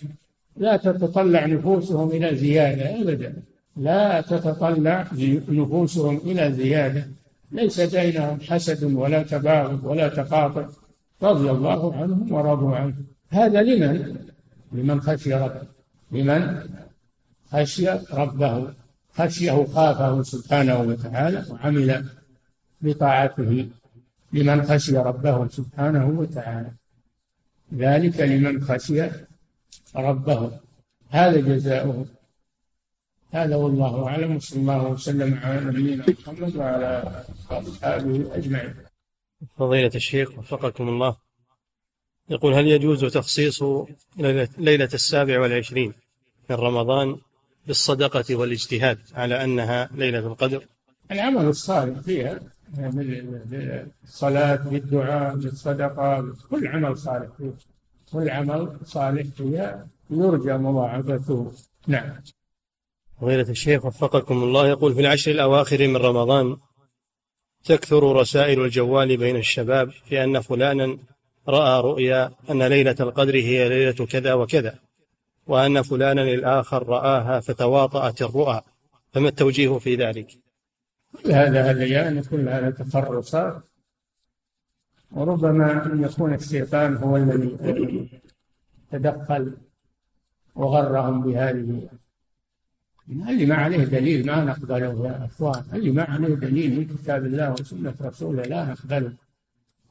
[0.58, 3.36] لا تتطلع نفوسهم إلى زيادة أبدا
[3.78, 5.08] لا تتطلع
[5.50, 7.08] نفوسهم إلى زيادة
[7.52, 10.66] ليس بينهم حسد ولا تباغض ولا تقاطع
[11.24, 12.96] رضي الله عنهم ورضوا عنه
[13.30, 14.16] هذا لمن؟
[14.72, 15.62] لمن خشي ربه
[16.12, 16.62] لمن
[17.52, 18.74] خشي ربه
[19.18, 22.06] خشيه خافه سبحانه وتعالى وعمل
[22.82, 23.70] بطاعته
[24.34, 26.72] لمن خشي ربه سبحانه وتعالى
[27.74, 29.10] ذلك لمن خشي
[29.96, 30.60] ربه
[31.10, 32.06] هذا جزاؤه
[33.32, 38.74] هذا والله اعلم وصلى الله وسلم على نبينا محمد وعلى اصحابه اجمعين.
[39.58, 41.16] فضيلة الشيخ وفقكم الله
[42.30, 43.64] يقول هل يجوز تخصيص
[44.58, 45.94] ليلة السابع والعشرين
[46.50, 47.18] من رمضان
[47.68, 50.64] بالصدقة والاجتهاد على أنها ليلة القدر
[51.12, 52.40] العمل الصالح فيها
[52.74, 57.54] بالصلاة بالدعاء بالصدقة كل عمل صالح فيها
[58.12, 61.52] كل عمل صالح فيها يرجى مضاعفته
[61.88, 62.16] نعم
[63.22, 66.58] فضيلة الشيخ وفقكم الله يقول في العشر الأواخر من رمضان
[67.66, 70.98] تكثر رسائل الجوال بين الشباب في أن فلانا
[71.48, 74.80] رأى رؤيا أن ليلة القدر هي ليلة كذا وكذا
[75.48, 78.62] وأن فلانا الآخر رآها فتواطأت الرؤى
[79.14, 80.28] فما التوجيه في ذلك؟
[81.26, 83.64] يعني كل هذا الليان كل هذا تفرصات
[85.12, 88.08] وربما أن يكون الشيطان هو الذي
[88.92, 89.54] تدخل
[90.56, 91.90] وغرهم بهذه
[93.10, 97.54] اللي ما عليه دليل ما نقبله يا اخوان اللي ما عليه دليل من كتاب الله
[97.54, 99.14] وسنه رسوله لا نقبله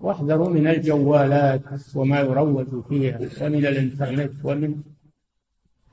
[0.01, 1.61] واحذروا من الجوالات
[1.95, 4.83] وما يروج فيها ومن الانترنت ومن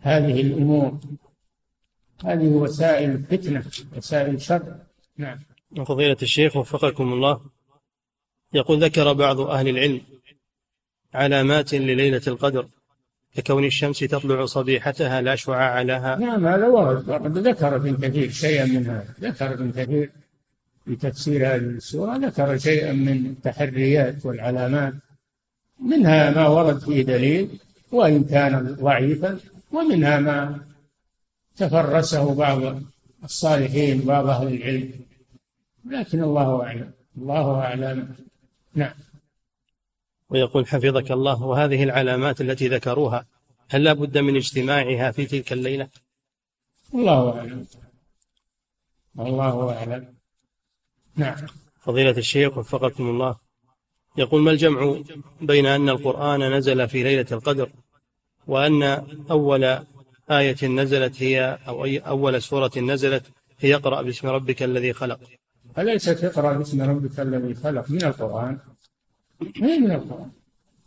[0.03, 0.99] هذه الأمور
[2.25, 3.63] هذه وسائل فتنة
[3.97, 4.75] وسائل شر
[5.17, 5.37] نعم
[5.87, 7.41] فضيلة الشيخ وفقكم الله
[8.53, 10.01] يقول ذكر بعض أهل العلم
[11.13, 12.67] علامات لليلة القدر
[13.35, 18.65] ككون الشمس تطلع صبيحتها لا شعاع لها نعم هذا ورد ورد ذكر ابن كثير شيئا
[18.65, 20.11] من هذا ذكر ابن كثير
[20.85, 24.93] في تفسير هذه السورة ذكر شيئا من التحريات والعلامات
[25.79, 27.59] منها ما ورد فيه دليل
[27.91, 29.39] وإن كان ضعيفا
[29.73, 30.67] ومنها ما
[31.55, 32.81] تفرسه بعض
[33.23, 35.05] الصالحين بعض أهل العلم
[35.85, 38.15] لكن الله أعلم الله أعلم
[38.75, 38.93] نعم
[40.29, 43.25] ويقول حفظك الله وهذه العلامات التي ذكروها
[43.69, 45.87] هل لا بد من اجتماعها في تلك الليلة
[46.93, 47.65] الله أعلم
[49.19, 50.13] الله أعلم
[51.15, 51.37] نعم
[51.79, 53.35] فضيلة الشيخ وفقكم الله
[54.17, 55.01] يقول ما الجمع
[55.41, 57.69] بين أن القرآن نزل في ليلة القدر
[58.47, 58.83] وأن
[59.31, 59.63] أول
[60.31, 63.23] آية نزلت هي أو أي أول سورة نزلت
[63.59, 65.19] هي اقرأ باسم ربك الذي خلق
[65.77, 68.59] أليست اقرأ باسم ربك الذي خلق من القرآن
[69.41, 70.31] إيه من القرآن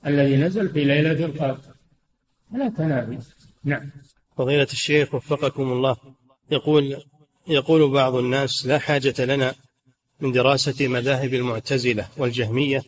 [0.07, 1.59] الذي نزل في ليلة القدر
[2.53, 3.19] لا تنافي
[3.65, 3.91] نعم
[4.37, 5.97] فضيلة الشيخ وفقكم الله
[6.51, 6.97] يقول
[7.49, 9.55] يقول بعض الناس لا حاجة لنا
[10.21, 12.83] من دراسة مذاهب المعتزلة والجهمية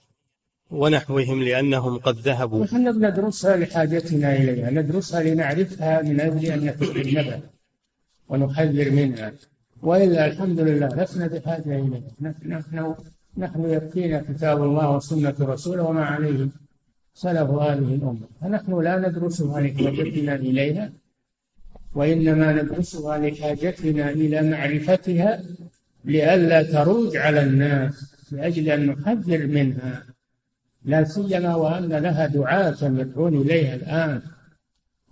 [0.71, 7.41] ونحوهم لأنهم قد ذهبوا نحن ندرسها لحاجتنا إليها ندرسها لنعرفها من أجل أن نتجنبها
[8.29, 9.33] ونحذر منها
[9.83, 12.03] وإلا الحمد لله لسنا بحاجة إليها
[12.47, 12.65] نحن
[13.37, 16.49] نحن يبكينا كتاب الله وسنة رسوله وما عليه
[17.15, 20.93] سلف هذه الأمة فنحن لا ندرسها لحاجتنا إليها
[21.95, 25.43] وإنما ندرسها لحاجتنا إلى معرفتها
[26.05, 30.03] لئلا تروج على الناس لأجل أن نحذر منها
[30.85, 34.23] لا سيما وأن لها دعاة يدعون إليها الآن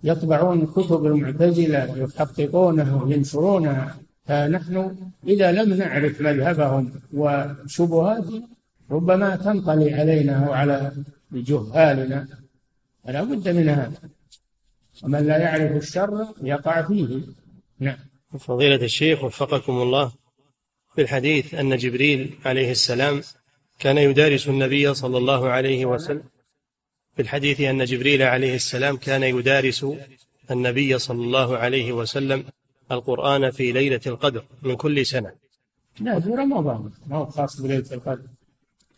[0.03, 3.95] يطبعون كتب المعتزلة يحققونها وينشرونها
[4.25, 4.95] فنحن
[5.27, 8.49] إذا لم نعرف مذهبهم وشبهاتهم
[8.91, 10.91] ربما تنطلي علينا وعلى
[11.33, 12.27] جهالنا
[13.03, 13.97] فلا بد من هذا
[15.03, 17.21] ومن لا يعرف الشر يقع فيه
[17.79, 17.97] نعم
[18.39, 20.11] فضيلة الشيخ وفقكم الله
[20.95, 23.21] في الحديث أن جبريل عليه السلام
[23.79, 26.23] كان يدارس النبي صلى الله عليه وسلم
[27.15, 29.85] في الحديث أن جبريل عليه السلام كان يدارس
[30.51, 32.43] النبي صلى الله عليه وسلم
[32.91, 35.31] القرآن في ليلة القدر من كل سنة
[35.99, 38.23] لا في رمضان ما هو خاص بليلة القدر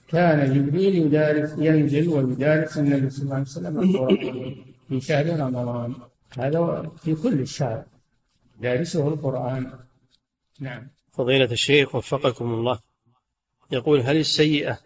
[0.08, 4.56] كان جبريل يدارس ينزل ويدارس النبي صلى الله عليه وسلم القرآن
[4.90, 5.94] في شهر رمضان
[6.38, 7.84] هذا في كل الشهر
[8.62, 9.72] دارسه القرآن
[10.60, 12.80] نعم فضيلة الشيخ وفقكم الله
[13.72, 14.78] يقول هل السيئة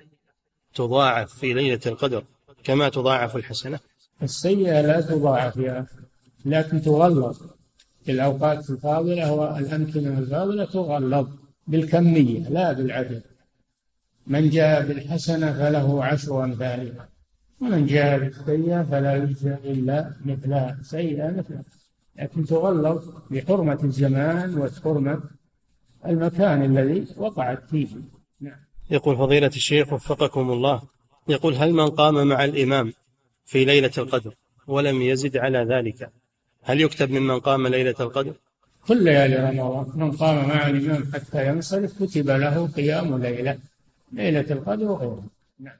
[0.75, 2.23] تضاعف في ليلة القدر
[2.63, 3.79] كما تضاعف الحسنة
[4.23, 5.95] السيئة لا تضاعف يا أخي
[6.45, 7.37] لكن تغلظ
[8.05, 11.27] في الأوقات الفاضلة والأمكنة الفاضلة تغلظ
[11.67, 13.23] بالكمية لا بالعدد
[14.27, 17.09] من جاء بالحسنة فله عشر أمثالها
[17.61, 21.63] ومن جاء بالسيئة فلا يجزى إلا مثلها سيئة مثلها
[22.15, 25.21] لكن تغلظ بحرمة الزمان وحرمة
[26.05, 27.87] المكان الذي وقعت فيه
[28.89, 30.81] يقول فضيلة الشيخ وفقكم الله
[31.27, 32.93] يقول هل من قام مع الإمام
[33.45, 34.33] في ليلة القدر
[34.67, 36.09] ولم يزد على ذلك
[36.63, 38.33] هل يكتب ممن قام ليلة القدر
[38.87, 43.59] كل ليالي رمضان من قام مع الإمام حتى ينصرف كتب له قيام ليلة
[44.11, 45.23] ليلة القدر وغيرها
[45.59, 45.77] نعم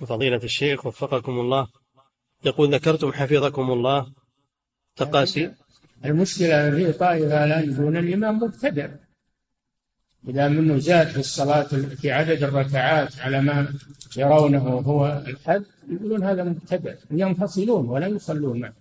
[0.00, 1.66] فضيلة الشيخ وفقكم الله
[2.44, 4.06] يقول ذكرتم حفظكم الله
[4.96, 5.52] تقاسي
[6.04, 8.88] المشكلة في طائفة لا يجون الإمام مبتدع
[10.28, 11.62] إذا منه زاد في الصلاة
[11.96, 13.74] في عدد الركعات على ما
[14.16, 18.72] يرونه هو الحد يقولون هذا مبتدع ينفصلون ولا يصلون معه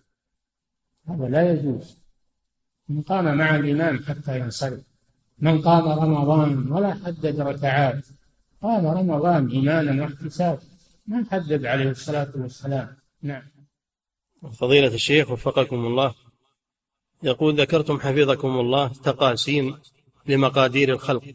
[1.10, 1.98] هذا لا يجوز
[2.90, 4.82] من قام مع الإمام حتى ينصرف
[5.40, 8.06] من قام رمضان ولا حدد ركعات
[8.62, 10.62] قام رمضان إيمانا واحتسابا
[11.08, 13.44] ما حدد عليه الصلاة والسلام نعم
[14.52, 16.14] فضيلة الشيخ وفقكم الله
[17.24, 19.76] يقول ذكرتم حفظكم الله تقاسيم
[20.28, 21.34] لمقادير الخلق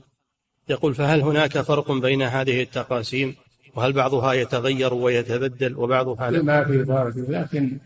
[0.69, 3.37] يقول فهل هناك فرق بين هذه التقاسيم
[3.75, 7.79] وهل بعضها يتغير ويتبدل وبعضها لا ما في فرق لكن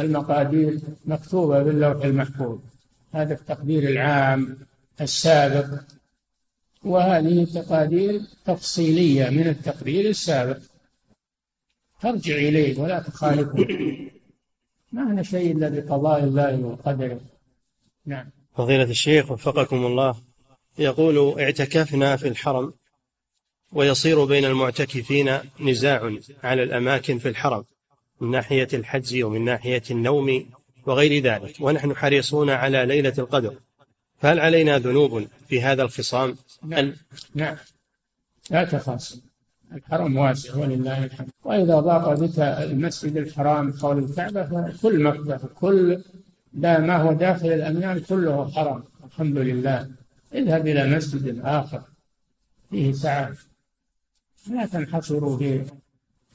[0.00, 2.58] المقادير مكتوبة باللوح المحفوظ
[3.12, 4.58] هذا التقدير العام
[5.00, 5.66] السابق
[6.84, 10.58] وهذه تقادير تفصيلية من التقدير السابق
[12.02, 13.66] ترجع إليه ولا تخالفه
[14.92, 17.20] ما هنا شيء إلا بقضاء الله وقدره
[18.06, 18.26] نعم
[18.56, 20.14] فضيلة الشيخ وفقكم الله
[20.78, 22.72] يقول اعتكفنا في الحرم
[23.72, 27.64] ويصير بين المعتكفين نزاع على الأماكن في الحرم
[28.20, 30.46] من ناحية الحج ومن ناحية النوم
[30.86, 33.54] وغير ذلك ونحن حريصون على ليلة القدر
[34.18, 36.92] فهل علينا ذنوب في هذا الخصام؟ نعم
[37.34, 37.56] نعم
[38.50, 39.18] لا تخاص
[39.72, 46.02] الحرم واسع ولله الحمد وإذا ضاق بك المسجد الحرام حول الكعبة فكل مكة كل
[46.54, 49.90] لا ما هو داخل الأميال كله حرام الحمد لله
[50.34, 51.82] اذهب إلى مسجد آخر
[52.70, 53.32] فيه سعة
[54.50, 55.64] لا تنحصروا في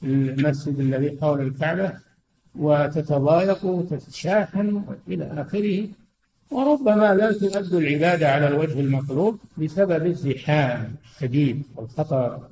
[0.02, 1.98] المسجد الذي حول الكعبة
[2.54, 5.88] وتتضايقوا وتتشاحن إلى آخره
[6.50, 12.48] وربما لا تؤدوا العبادة على الوجه المطلوب بسبب الزحام الشديد والخطر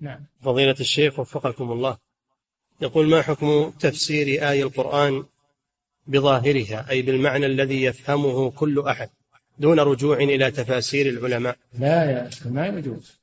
[0.00, 1.96] نعم فضيلة الشيخ وفقكم الله
[2.80, 5.22] يقول ما حكم تفسير آية القرآن
[6.10, 9.08] بظاهرها أي بالمعنى الذي يفهمه كل أحد
[9.58, 13.20] دون رجوع إلى تفاسير العلماء لا يا أخي ما يجوز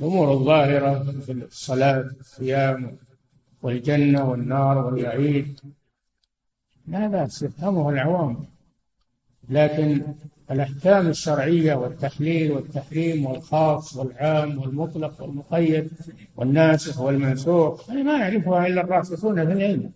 [0.00, 2.96] الأمور الظاهرة في الصلاة والصيام
[3.62, 5.60] والجنة والنار والوعيد
[6.88, 8.44] لا بأس يفهمه العوام
[9.48, 10.02] لكن
[10.50, 15.90] الأحكام الشرعية والتحليل والتحريم والخاص والعام والمطلق والمقيد
[16.36, 19.92] والناسخ والمنسوخ يعني ما يعرفها إلا الراسخون في العلم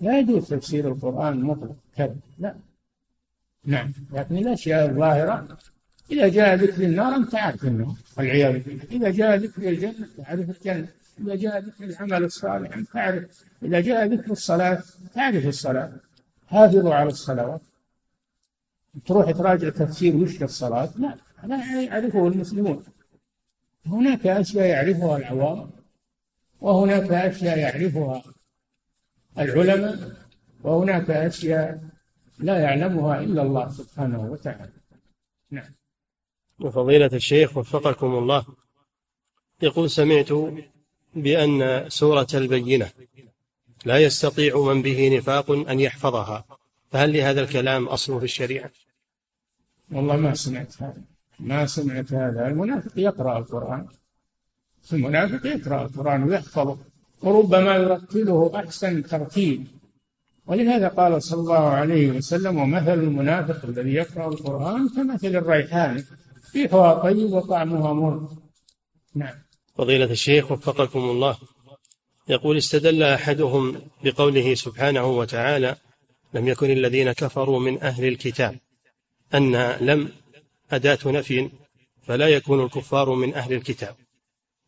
[0.00, 2.56] لا يجوز تفسير القرآن مطلق كذا لا
[3.64, 5.58] نعم لكن الأشياء الظاهرة
[6.10, 10.88] إذا جاء ذكر النار أنت تعرف النار والعياذ بالله إذا جاء ذكر الجنة تعرف الجنة
[11.24, 14.82] إذا جاء ذكر العمل الصالح تعرف إذا جاء ذكر الصلاة
[15.14, 15.92] تعرف الصلاة
[16.46, 17.60] حافظوا على الصلوات
[19.06, 22.84] تروح تراجع تفسير وش الصلاة لا لا يعرفه المسلمون
[23.86, 25.70] هناك أشياء يعرفها العوام
[26.60, 28.22] وهناك أشياء يعرفها
[29.38, 30.16] العلماء
[30.62, 31.82] وهناك أشياء
[32.38, 34.72] لا يعلمها إلا الله سبحانه وتعالى
[35.50, 35.72] نعم
[36.60, 38.46] وفضيلة الشيخ وفقكم الله
[39.62, 40.28] يقول سمعت
[41.14, 42.90] بأن سورة البينة
[43.84, 46.44] لا يستطيع من به نفاق أن يحفظها
[46.90, 48.70] فهل لهذا الكلام أصل في الشريعة؟
[49.92, 51.02] والله ما سمعت هذا
[51.40, 53.86] ما سمعت هذا المنافق يقرأ القرآن
[54.92, 56.78] المنافق يقرأ القرآن ويحفظه
[57.22, 59.66] وربما يرتله أحسن ترتيب
[60.46, 66.04] ولهذا قال صلى الله عليه وسلم ومثل المنافق الذي يقرأ القرآن كمثل الريحان
[66.56, 68.28] ريحها طيب وطعمها مر
[69.14, 69.34] نعم
[69.76, 71.36] فضيلة الشيخ وفقكم الله
[72.28, 75.76] يقول استدل أحدهم بقوله سبحانه وتعالى
[76.34, 78.56] لم يكن الذين كفروا من أهل الكتاب
[79.34, 80.08] أن لم
[80.70, 81.50] أداة نفي
[82.02, 83.94] فلا يكون الكفار من أهل الكتاب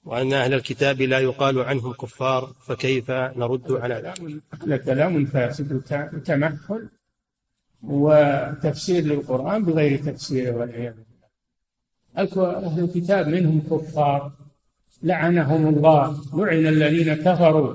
[0.04, 5.72] وأن أهل الكتاب لا يقال عنهم كفار فكيف نرد على ذلك هذا كلام فاسد
[6.14, 6.88] وتمثل
[7.82, 14.32] وتفسير للقرآن بغير تفسير والعياذ بالله أهل الكتاب منهم كفار
[15.02, 17.74] لعنهم الله لعن الذين كفروا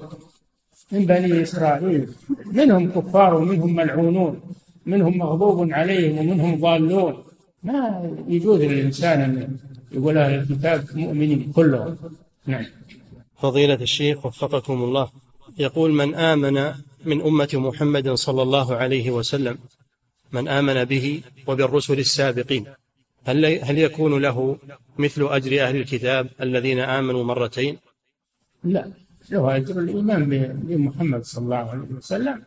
[0.92, 2.10] من بني إسرائيل
[2.46, 4.42] منهم كفار ومنهم ملعونون
[4.86, 7.24] منهم مغضوب عليهم ومنهم ضالون
[7.64, 9.56] ما يجوز للإنسان أن
[9.98, 11.98] يقول أهل الكتاب مؤمنين كلهم
[12.46, 12.66] نعم
[13.38, 15.10] فضيلة الشيخ وفقكم الله
[15.58, 16.72] يقول من آمن
[17.06, 19.58] من أمة محمد صلى الله عليه وسلم
[20.32, 22.66] من آمن به وبالرسل السابقين
[23.26, 24.58] هل, هل يكون له
[24.98, 27.78] مثل أجر أهل الكتاب الذين آمنوا مرتين
[28.64, 28.92] لا
[29.30, 32.42] له أجر الإيمان بمحمد صلى الله عليه وسلم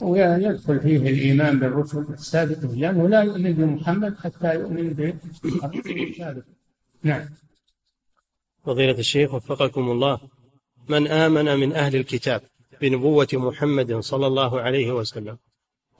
[0.00, 6.42] ويدخل فيه الإيمان بالرسل السابقة لأنه لا يؤمن بمحمد حتى يؤمن بالرسل السابقه
[7.02, 7.24] نعم
[8.64, 10.20] فضيلة الشيخ وفقكم الله
[10.88, 12.40] من آمن من أهل الكتاب
[12.80, 15.36] بنبوة محمد صلى الله عليه وسلم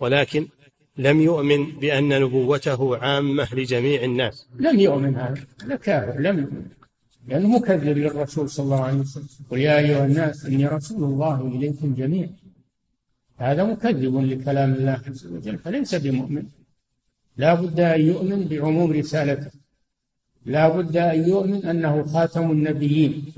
[0.00, 0.46] ولكن
[0.96, 6.66] لم يؤمن بأن نبوته عامة لجميع الناس لم يؤمن هذا لا كافر لم يؤمن
[7.28, 11.94] لأنه مكذب للرسول صلى الله عليه وسلم قل يا أيها الناس إني رسول الله إليكم
[11.94, 12.28] جميعا
[13.38, 16.46] هذا مكذب لكلام الله عز وجل فليس بمؤمن
[17.36, 19.50] لا بد أن يؤمن بعموم رسالته
[20.46, 23.32] لا بد أن يؤمن أنه خاتم النبيين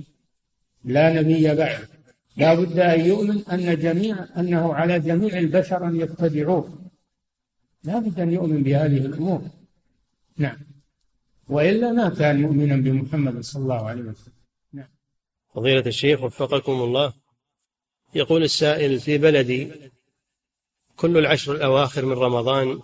[0.84, 1.88] لا نبي بعد
[2.36, 6.78] لا بد أن يؤمن أن جميع أنه على جميع البشر أن يتبعوه
[7.84, 9.42] لا بد أن يؤمن بهذه الأمور
[10.38, 10.56] نعم
[11.48, 14.34] وإلا ما كان مؤمنا بمحمد صلى الله عليه وسلم
[14.72, 14.88] نعم
[15.54, 17.19] فضيلة الشيخ وفقكم الله
[18.14, 19.72] يقول السائل في بلدي
[20.96, 22.80] كل العشر الأواخر من رمضان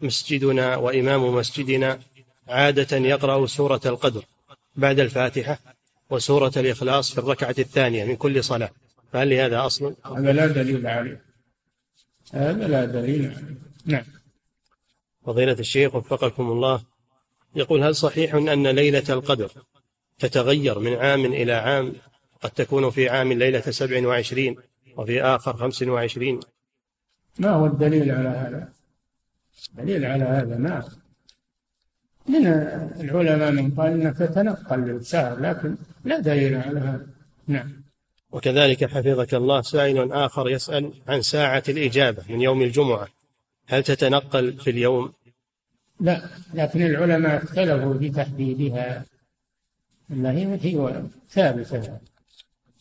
[0.00, 2.00] مسجدنا وإمام مسجدنا
[2.48, 4.22] عادة يقرأ سورة القدر
[4.76, 5.58] بعد الفاتحة
[6.10, 8.70] وسورة الإخلاص في الركعة الثانية من كل صلاة
[9.12, 11.24] فهل لهذا أصل؟ هذا لا دليل عليه
[12.34, 14.04] هذا لا دليل عليه نعم
[15.26, 16.82] فضيلة الشيخ وفقكم الله
[17.54, 19.50] يقول هل صحيح أن ليلة القدر
[20.18, 21.94] تتغير من عام إلى عام
[22.42, 24.56] قد تكون في عام ليلة سبع وعشرين
[24.96, 26.40] وفي آخر خمس وعشرين
[27.38, 28.68] ما هو الدليل على هذا
[29.70, 30.88] الدليل على هذا ما
[32.28, 32.46] من
[33.00, 37.06] العلماء من قال انك تتنقل للشهر لكن لا دليل على هذا
[37.46, 37.82] نعم
[38.30, 43.08] وكذلك حفظك الله سائل آخر يسأل عن ساعة الإجابة من يوم الجمعة
[43.66, 45.12] هل تتنقل في اليوم؟
[46.00, 46.22] لا
[46.54, 49.04] لكن العلماء اختلفوا في تحديدها
[50.10, 51.98] هي ثابتة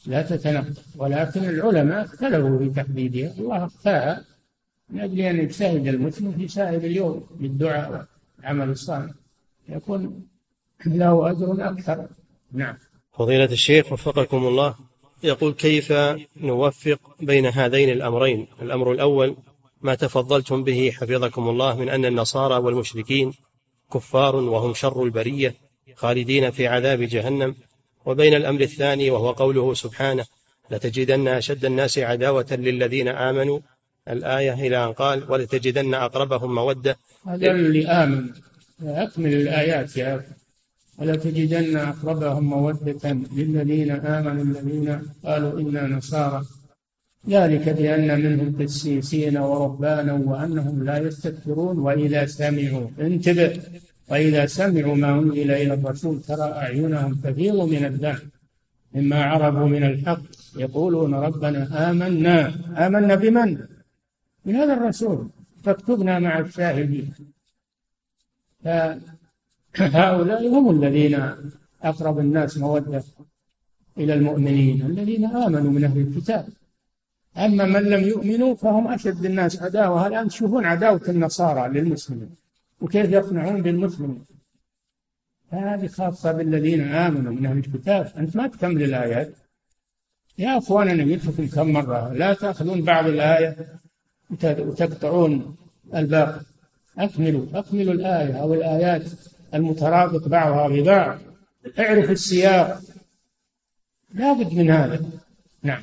[0.06, 4.26] لا تتنقض ولكن العلماء اختلفوا في تحديدها الله اخفاها
[4.90, 8.08] من أجل أن يجتهد المسلم في سائر اليوم بالدعاء
[8.40, 9.14] والعمل الصالح
[9.70, 10.24] يكون
[10.86, 12.08] له أجر أكثر
[12.54, 12.76] نعم
[13.14, 14.76] فضيلة الشيخ وفقكم الله
[15.24, 15.94] يقول كيف
[16.38, 19.36] نوفق بين هذين الأمرين الأمر الأول
[19.82, 23.34] ما تفضلتم به حفظكم الله من أن النصارى والمشركين
[23.94, 25.56] كفار وهم شر البرية
[25.96, 27.56] خالدين في عذاب جهنم
[28.06, 30.26] وبين الأمر الثاني وهو قوله سبحانه
[30.72, 33.60] لتجدن أشد الناس عداوة للذين آمنوا
[34.10, 36.96] الآية إلى أن قال ولتجدن أقربهم مودة
[37.28, 38.30] هذا اللي آمن
[38.84, 40.26] أكمل الآيات يا أخي
[40.98, 46.44] ولتجدن أقربهم مودة للذين آمنوا الذين قالوا إنا نصارى
[47.30, 53.54] ذلك بأن منهم قسيسين ورهبانا وأنهم لا يستكبرون وإذا سمعوا انتبه
[54.12, 58.20] وإذا سمعوا ما أنزل إلى الرسول ترى أعينهم تفيض من الدم
[58.94, 60.22] مما عرفوا من الحق
[60.58, 62.52] يقولون ربنا آمنا
[62.88, 63.58] آمنا بمن؟
[64.46, 65.30] من هذا الرسول
[65.64, 67.14] فاكتبنا مع الشاهدين
[69.74, 71.26] فهؤلاء هم الذين
[71.84, 73.04] أقرب الناس مودة
[73.98, 76.46] إلى المؤمنين الذين آمنوا من أهل الكتاب
[77.38, 82.30] أما من لم يؤمنوا فهم أشد الناس عداوة الآن تشوفون عداوة النصارى للمسلمين
[82.82, 84.26] وكيف يقنعون بالمسلم
[85.52, 89.34] هذه خاصة بالذين آمنوا من أهل الكتاب أنت ما تكمل الآيات
[90.38, 93.80] يا أخواننا قلت لكم كم مرة لا تأخذون بعض الآية
[94.48, 95.56] وتقطعون
[95.96, 96.42] الباقي
[96.98, 99.04] أكملوا أكملوا الآية أو الآيات
[99.54, 101.18] المترابط بعضها ببعض
[101.80, 102.82] اعرف السياق
[104.14, 105.10] لابد من هذا
[105.64, 105.82] نعم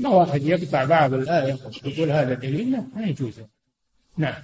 [0.00, 3.40] ما واحد يقطع بعض الآية ويقول هذا دليل لا ما يجوز
[4.16, 4.42] نعم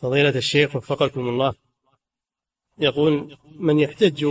[0.00, 1.54] فضيلة الشيخ وفقكم الله
[2.78, 4.26] يقول من يحتج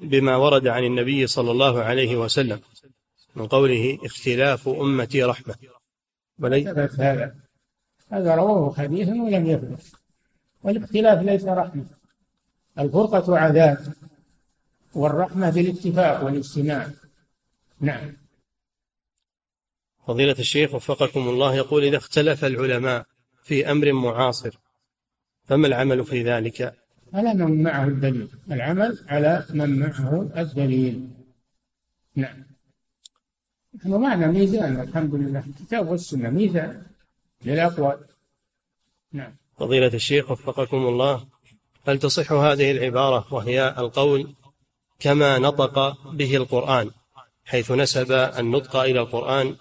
[0.00, 2.60] بما ورد عن النبي صلى الله عليه وسلم
[3.34, 5.54] من قوله اختلاف أمتي رحمة
[6.38, 7.34] ولي هذا
[8.12, 9.92] هذا رواه حديث ولم يثبت
[10.62, 11.86] والاختلاف ليس رحمة
[12.78, 13.78] الفرقة عذاب
[14.94, 16.90] والرحمة بالاتفاق والاجتماع
[17.80, 18.16] نعم
[20.06, 23.06] فضيلة الشيخ وفقكم الله يقول إذا اختلف العلماء
[23.42, 24.58] في أمر معاصر
[25.48, 26.74] فما العمل في ذلك
[27.14, 31.08] على من معه الدليل العمل على من معه الدليل
[32.16, 32.36] نعم
[33.78, 36.82] نحن معنا ميزان الحمد لله الكتاب والسنة ميزان
[37.44, 37.98] للأقوال
[39.12, 41.24] نعم فضيلة الشيخ وفقكم الله
[41.88, 44.28] هل تصح هذه العبارة وهي القول
[44.98, 46.90] كما نطق به القرآن
[47.44, 49.56] حيث نسب النطق إلى القرآن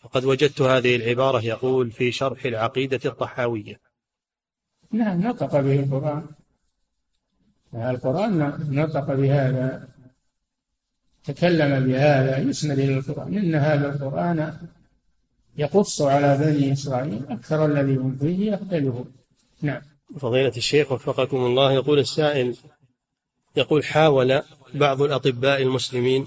[0.00, 3.91] فقد وجدت هذه العبارة يقول في شرح العقيدة الطحاوية
[4.92, 6.26] نعم نطق به القرآن
[7.74, 8.38] القرآن
[8.76, 9.88] نطق بهذا
[11.24, 14.56] تكلم بهذا يسند إلى القرآن إن هذا القرآن
[15.56, 19.04] يقص على بني إسرائيل أكثر الذي هم فيه يقتله
[19.62, 19.82] نعم
[20.20, 22.56] فضيلة الشيخ وفقكم الله يقول السائل
[23.56, 24.42] يقول حاول
[24.74, 26.26] بعض الأطباء المسلمين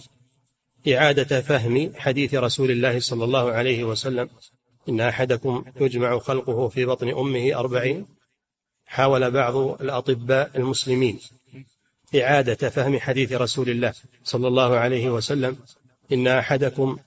[0.93, 4.30] إعادة فهم حديث رسول الله صلى الله عليه وسلم
[4.89, 8.05] إن أحدكم يجمع خلقه في بطن أمه أربعين
[8.88, 11.19] حاول بعض الأطباء المسلمين
[12.21, 15.57] إعادة فهم حديث رسول الله صلى الله عليه وسلم
[16.11, 16.97] إن أحدكم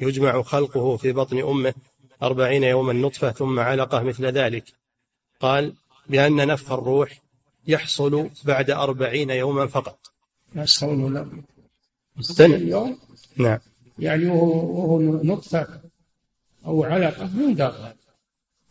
[0.00, 1.74] يجمع خلقه في بطن أمه
[2.22, 4.64] أربعين يوما نطفة ثم علقة مثل ذلك
[5.40, 5.74] قال
[6.08, 7.10] بأن نفخ الروح
[7.66, 9.98] يحصل بعد أربعين يوما فقط
[10.54, 11.26] يحصل
[12.20, 12.98] سنة يوم
[13.36, 13.58] نعم
[13.98, 15.66] يعني وهو نطفة
[16.66, 17.92] أو علقة من دار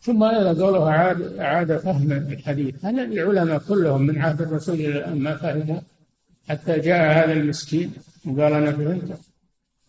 [0.06, 5.18] ثم أيضا قوله أعاد, أعاد فهم الحديث هل العلماء كلهم من عهد الرسول إلى الآن
[5.18, 5.80] ما فهموا
[6.48, 7.92] حتى جاء هذا المسكين
[8.26, 9.18] وقال أنا فهمت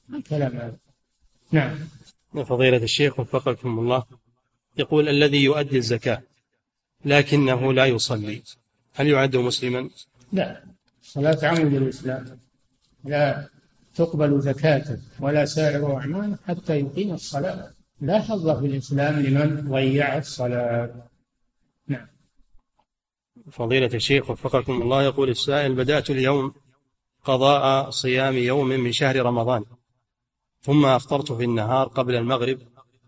[0.09, 0.77] ما الكلام هذا
[1.51, 1.77] نعم
[2.43, 4.03] فضيلة الشيخ وفقكم الله
[4.77, 6.21] يقول الذي يؤدي الزكاة
[7.05, 8.41] لكنه لا يصلي
[8.93, 9.89] هل يعد مسلما؟
[10.33, 10.63] لا
[11.01, 12.39] صلاة عمود الإسلام
[13.03, 13.47] لا
[13.95, 17.71] تقبل زكاته ولا سائر أعماله حتى يقيم الصلاة
[18.01, 21.07] لا حظ في الإسلام لمن ضيع الصلاة
[21.87, 22.07] نعم
[23.51, 26.53] فضيلة الشيخ وفقكم الله يقول السائل بدأت اليوم
[27.23, 29.65] قضاء صيام يوم من شهر رمضان
[30.61, 32.59] ثم أفطرت في النهار قبل المغرب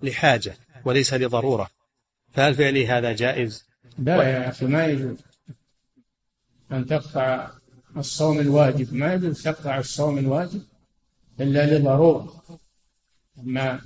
[0.01, 1.69] لحاجة وليس لضرورة
[2.33, 3.65] فهل فعلي هذا جائز؟
[3.97, 5.17] لا يا أخي ما يجوز
[6.71, 7.51] أن تقطع
[7.97, 10.61] الصوم الواجب ما يجوز تقطع الصوم الواجب
[11.41, 12.33] إلا لضرورة
[13.39, 13.79] أما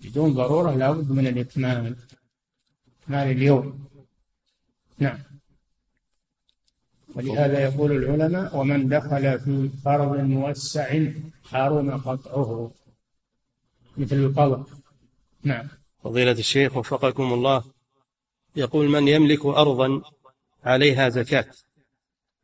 [0.00, 1.96] بدون ضرورة لابد من الإكمال
[3.02, 3.88] إكمال اليوم
[4.98, 5.18] نعم
[7.14, 11.02] ولهذا يقول العلماء ومن دخل في فرض موسع
[11.44, 12.70] حرم قطعه
[13.98, 14.64] مثل القضاء
[15.42, 15.68] نعم
[16.02, 17.64] فضيلة الشيخ وفقكم الله
[18.56, 20.02] يقول من يملك أرضا
[20.64, 21.44] عليها زكاة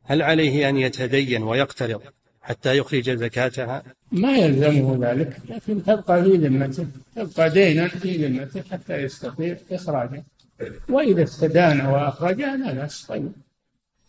[0.04, 2.02] هل عليه أن يتدين ويقترض
[2.42, 3.82] حتى يخرج زكاتها
[4.12, 6.86] ما يلزمه ذلك لكن تبقى في ذمته
[7.16, 10.24] تبقى دينا في ذمته حتى يستطيع إخراجه
[10.88, 13.32] وإذا استدان وأخرجها لا بأس طيب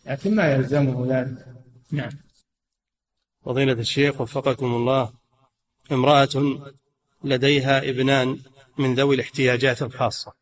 [0.06, 1.46] لكن ما يلزمه ذلك
[1.92, 2.10] نعم
[3.44, 5.12] فضيلة الشيخ وفقكم الله
[5.92, 6.28] امرأة
[7.24, 8.38] لديها ابنان
[8.78, 10.32] من ذوي الاحتياجات الخاصة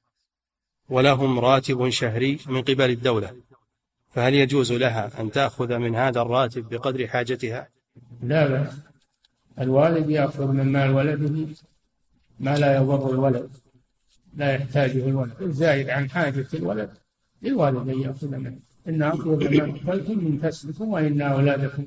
[0.88, 3.36] ولهم راتب شهري من قبل الدولة
[4.14, 7.68] فهل يجوز لها أن تأخذ من هذا الراتب بقدر حاجتها
[8.22, 8.74] لا بأس
[9.58, 11.48] الوالد يأخذ من مال ولده
[12.40, 13.50] ما لا يضر الولد
[14.36, 16.90] لا يحتاجه الولد الزايد عن حاجة الولد
[17.42, 21.86] للوالد أن يأخذ منه إن أطلب ما أقبلتم من كسبكم وإن أولادكم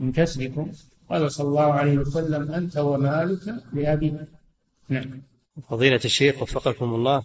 [0.00, 0.72] من كسبكم
[1.10, 4.14] قال صلى الله عليه وسلم أنت ومالك لأبيك
[4.88, 5.22] نعم
[5.68, 7.22] فضيلة الشيخ وفقكم الله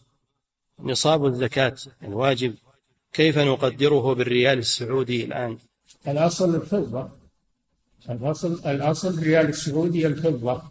[0.79, 2.53] نصاب الزكاة الواجب
[3.13, 5.57] كيف نقدره بالريال السعودي الآن؟
[6.07, 7.09] الأصل الفضة
[8.09, 10.61] الأصل الأصل ريال السعودي الفضة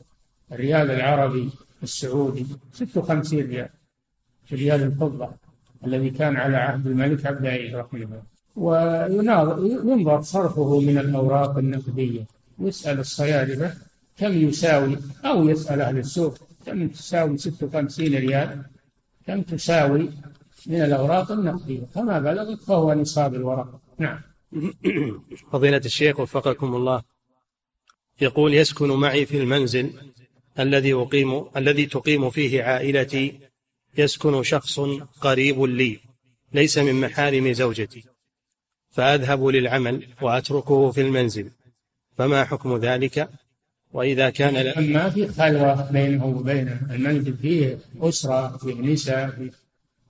[0.53, 1.51] الريال العربي
[1.83, 3.69] السعودي 56 ريال
[4.47, 5.29] في ريال الفضة
[5.85, 8.23] الذي كان على عهد الملك عبد العزيز رحمه الله
[9.85, 12.27] وينظر صرفه من الأوراق النقدية
[12.59, 13.75] يسأل الصيادلة
[14.19, 18.63] كم يساوي أو يسأل أهل السوق كم تساوي 56 ريال
[19.27, 20.11] كم تساوي
[20.67, 24.19] من الأوراق النقدية فما بلغت فهو نصاب الورق نعم
[25.51, 27.03] فضيلة الشيخ وفقكم الله
[28.21, 29.93] يقول يسكن معي في المنزل
[30.59, 33.39] الذي أقيم الذي تقيم فيه عائلتي
[33.99, 34.81] يسكن شخص
[35.21, 36.01] قريب لي
[36.53, 38.05] ليس من محارم زوجتي
[38.91, 41.51] فأذهب للعمل وأتركه في المنزل
[42.19, 43.31] فما حكم ذلك
[43.93, 44.67] وإذا كان ل...
[44.69, 49.51] أما في خلوة بينه وبين المنزل فيه أسرة فيه نساء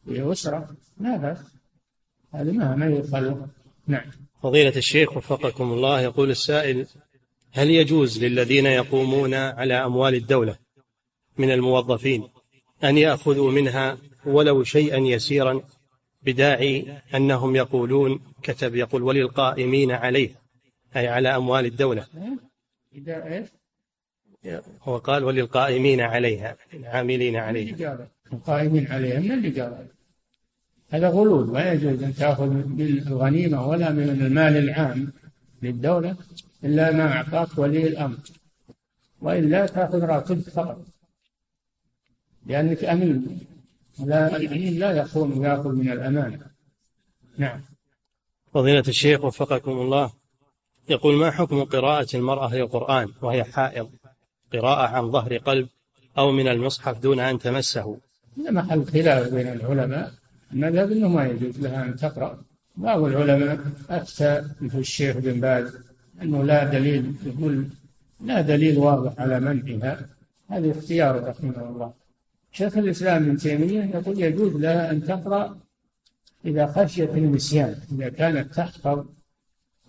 [0.07, 1.38] فيه, أسرة لا بأس
[2.32, 3.46] هذه ما ما يخلو
[3.86, 4.07] نعم
[4.42, 6.86] فضيلة الشيخ وفقكم الله يقول السائل
[7.57, 10.57] هل يجوز للذين يقومون على أموال الدولة
[11.38, 12.28] من الموظفين
[12.84, 15.61] أن يأخذوا منها ولو شيئا يسيرا
[16.22, 20.30] بداعي أنهم يقولون كتب يقول وللقائمين عليه
[20.96, 22.07] أي على أموال الدولة
[24.82, 29.86] هو قال وللقائمين عليها العاملين عليها القائمين عليها من اللي قال
[30.90, 35.12] هذا غلول ما يجوز أن تأخذ من الغنيمة ولا من المال العام
[35.62, 36.16] للدولة
[36.66, 38.16] إلا ما أعطاك ولي الأمر
[39.20, 40.86] وإلا تأخذ راتبك فقط
[42.46, 43.40] لأنك أمين
[44.04, 46.46] لا الأمين لا يخون يأخذ من الأمانة
[47.38, 47.60] نعم
[48.54, 50.12] فضيلة الشيخ وفقكم الله
[50.88, 53.90] يقول ما حكم قراءة المرأة للقرآن وهي حائض
[54.52, 55.68] قراءة عن ظهر قلب
[56.18, 57.98] أو من المصحف دون أن تمسه
[58.36, 60.12] محل خلاف بين العلماء
[60.52, 62.42] المذهب أنه ما يجوز لها أن تقرأ
[62.76, 63.58] بعض العلماء
[63.90, 65.86] أفتى مثل الشيخ بن باز
[66.22, 67.68] أنه لا دليل يقول
[68.20, 70.08] لا دليل واضح على منعها
[70.50, 71.92] هذا اختيار رحمه الله
[72.52, 75.58] شيخ الإسلام ابن تيمية يقول يجوز لها أن تقرأ
[76.44, 79.04] إذا خشيت النسيان إذا كانت تحفظ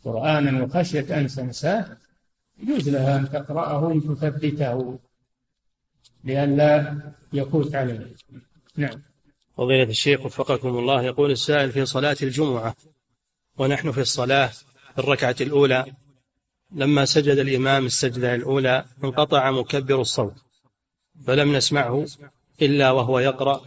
[0.03, 1.97] قرآنا وخشيت أن تنساه
[2.63, 4.99] يجوز لها أن تقرأه أن تثبته
[6.23, 6.97] لئلا
[7.33, 8.07] يفوت عليه
[8.77, 9.01] نعم
[9.57, 12.75] فضيلة الشيخ وفقكم الله يقول السائل في صلاة الجمعة
[13.57, 15.85] ونحن في الصلاة في الركعة الأولى
[16.71, 20.33] لما سجد الإمام السجدة الأولى انقطع مكبر الصوت
[21.27, 22.05] فلم نسمعه
[22.61, 23.61] إلا وهو يقرأ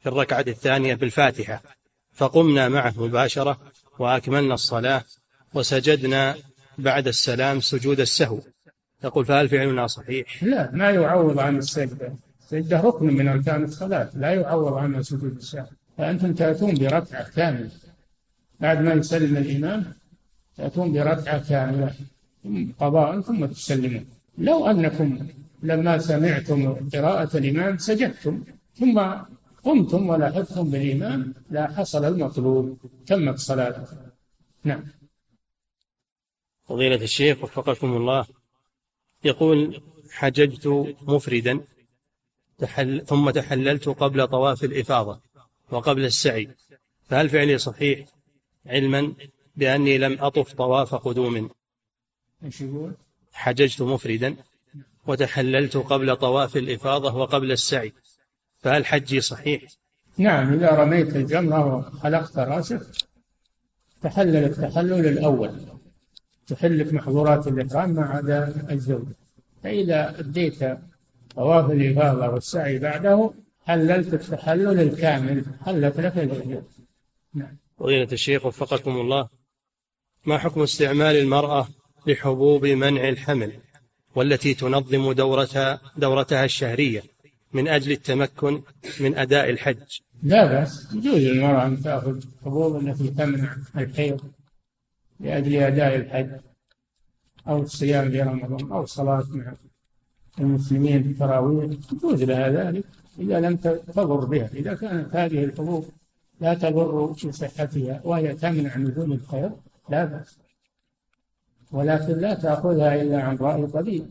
[0.00, 1.62] في الركعة الثانية بالفاتحة
[2.12, 3.60] فقمنا معه مباشرة
[3.98, 5.04] وأكملنا الصلاة
[5.54, 6.34] وسجدنا
[6.78, 8.40] بعد السلام سجود السهو
[9.04, 14.34] يقول فهل فعلنا صحيح؟ لا ما يعوض عن السجدة السجدة ركن من أركان الصلاة لا
[14.34, 15.66] يعوض عنها سجود السهو
[15.98, 17.70] فأنتم تأتون بركعة كاملة
[18.60, 19.92] بعد ما يسلم الإمام
[20.56, 21.94] تأتون بركعة كاملة
[22.80, 24.06] قضاء ثم تسلمون
[24.38, 25.28] لو أنكم
[25.62, 29.00] لما سمعتم قراءة الإمام سجدتم ثم
[29.64, 33.96] قمتم ولاحظتم بالإمام لا حصل المطلوب تمت صلاتكم
[34.64, 34.84] نعم
[36.64, 38.26] فضيلة الشيخ وفقكم الله
[39.24, 39.80] يقول
[40.12, 40.66] حججت
[41.02, 41.60] مفردا
[42.58, 45.20] تحل ثم تحللت قبل طواف الإفاضة
[45.70, 46.48] وقبل السعي
[47.04, 48.06] فهل فعلي صحيح
[48.66, 49.12] علما
[49.56, 51.48] بأني لم أطف طواف قدوم
[52.44, 52.92] ايش يقول؟
[53.32, 54.36] حججت مفردا
[55.06, 57.92] وتحللت قبل طواف الإفاضة وقبل السعي
[58.58, 59.62] فهل حجي صحيح؟
[60.18, 62.80] نعم إذا رميت الجمرة وحلقت رأسك
[64.02, 65.60] تحلل التحلل الأول
[66.48, 69.16] تحلك محظورات الإحرام ما عدا الزوجة
[69.62, 70.58] فإذا أديت
[71.36, 73.30] طواف الإفاضة والسعي بعده
[73.66, 76.62] حللت التحلل الكامل حلت لك الجمرة
[77.34, 79.28] نعم فضيلة الشيخ وفقكم الله
[80.26, 81.68] ما حكم استعمال المرأة
[82.08, 83.52] لحبوب منع الحمل
[84.14, 87.02] والتي تنظم دورتها دورتها الشهرية
[87.52, 88.62] من أجل التمكن
[89.00, 94.20] من أداء الحج لا بأس يجوز للمرأة أن تأخذ حبوب التي تمنع الحيض
[95.20, 96.30] لأجل أداء الحج
[97.48, 99.54] أو الصيام في رمضان أو الصلاة مع
[100.40, 102.84] المسلمين في التراويح يجوز لها ذلك
[103.18, 103.56] إذا لم
[103.94, 105.86] تضر بها إذا كانت هذه الحبوب
[106.40, 109.50] لا تضر بصحتها وهي تمنع نزول الخير
[109.88, 110.38] لا بأس
[111.72, 114.06] ولكن لا تأخذها إلا عن رأي طبيب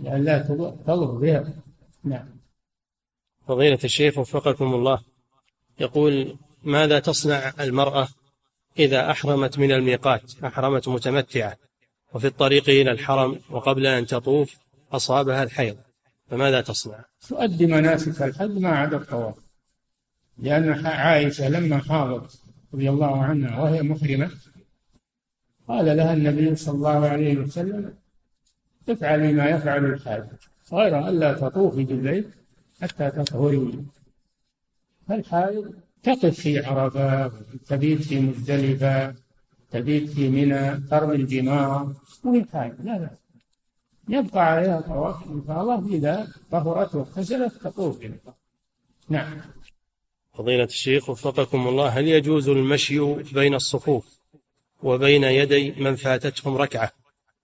[0.00, 0.38] لأن لا
[0.86, 1.44] تضر بها
[2.04, 2.26] نعم
[3.48, 5.00] فضيلة الشيخ وفقكم الله
[5.80, 8.08] يقول ماذا تصنع المرأة
[8.78, 11.56] إذا أحرمت من الميقات أحرمت متمتعة
[12.14, 14.56] وفي الطريق إلى الحرم وقبل أن تطوف
[14.92, 15.76] أصابها الحيض
[16.30, 19.34] فماذا تصنع؟ تؤدي مناسك الحج ما عدا الطواف
[20.38, 22.40] لأن عائشة لما حاضت
[22.74, 24.30] رضي الله عنها وهي محرمة
[25.70, 27.94] قال لها النبي صلى الله عليه وسلم
[28.88, 30.24] افعلي ما يفعل الحاج
[30.72, 32.28] غير أن لا تطوفي بالبيت
[32.82, 33.84] حتى تطهري
[35.08, 37.28] فالحائض تقف في عرفة
[37.68, 39.14] تبيت في مزدلفة
[39.70, 41.94] تبيت في منى ترمي الجمار
[42.24, 43.10] وهي حائض لا لا
[44.08, 48.06] يبقى عليها طواف ان شاء الله إذا طهرت واغتسلت تطوف
[49.08, 49.38] نعم
[50.32, 54.19] فضيلة الشيخ وفقكم الله هل يجوز المشي بين الصفوف
[54.82, 56.92] وبين يدي من فاتتهم ركعة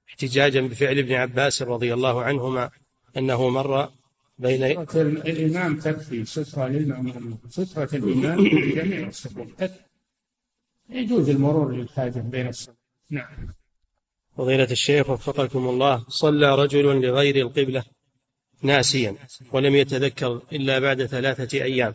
[0.09, 2.71] احتجاجا بفعل ابن عباس رضي الله عنهما
[3.17, 3.91] أنه مر
[4.39, 9.49] بين سترة الإمام تكفي سترة للمأمومين سترة الإمام لجميع الصفوف
[10.91, 12.77] يجوز المرور للحاجة بين الصفوف
[13.11, 13.49] نعم
[14.37, 17.85] فضيلة الشيخ وفقكم الله صلى رجل لغير القبلة
[18.63, 19.17] ناسيا
[19.53, 21.95] ولم يتذكر إلا بعد ثلاثة أيام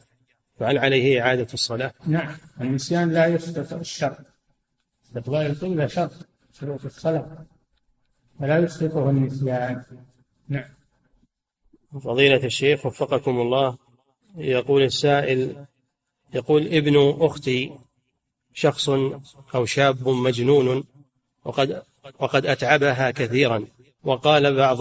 [0.59, 4.15] فهل عليه إعادة الصلاة؟ نعم النسيان لا يستطيع الشر
[5.16, 6.12] إبطال القبلة شرط
[6.59, 7.45] شروط الصلاة
[8.39, 9.84] فلا يسقطه النسيان
[10.47, 10.70] نعم
[12.03, 13.78] فضيلة الشيخ وفقكم الله
[14.36, 15.66] يقول السائل
[16.34, 17.72] يقول ابن أختي
[18.53, 18.89] شخص
[19.55, 20.84] أو شاب مجنون
[21.45, 21.84] وقد
[22.20, 23.66] وقد أتعبها كثيرا
[24.03, 24.78] وقال بعض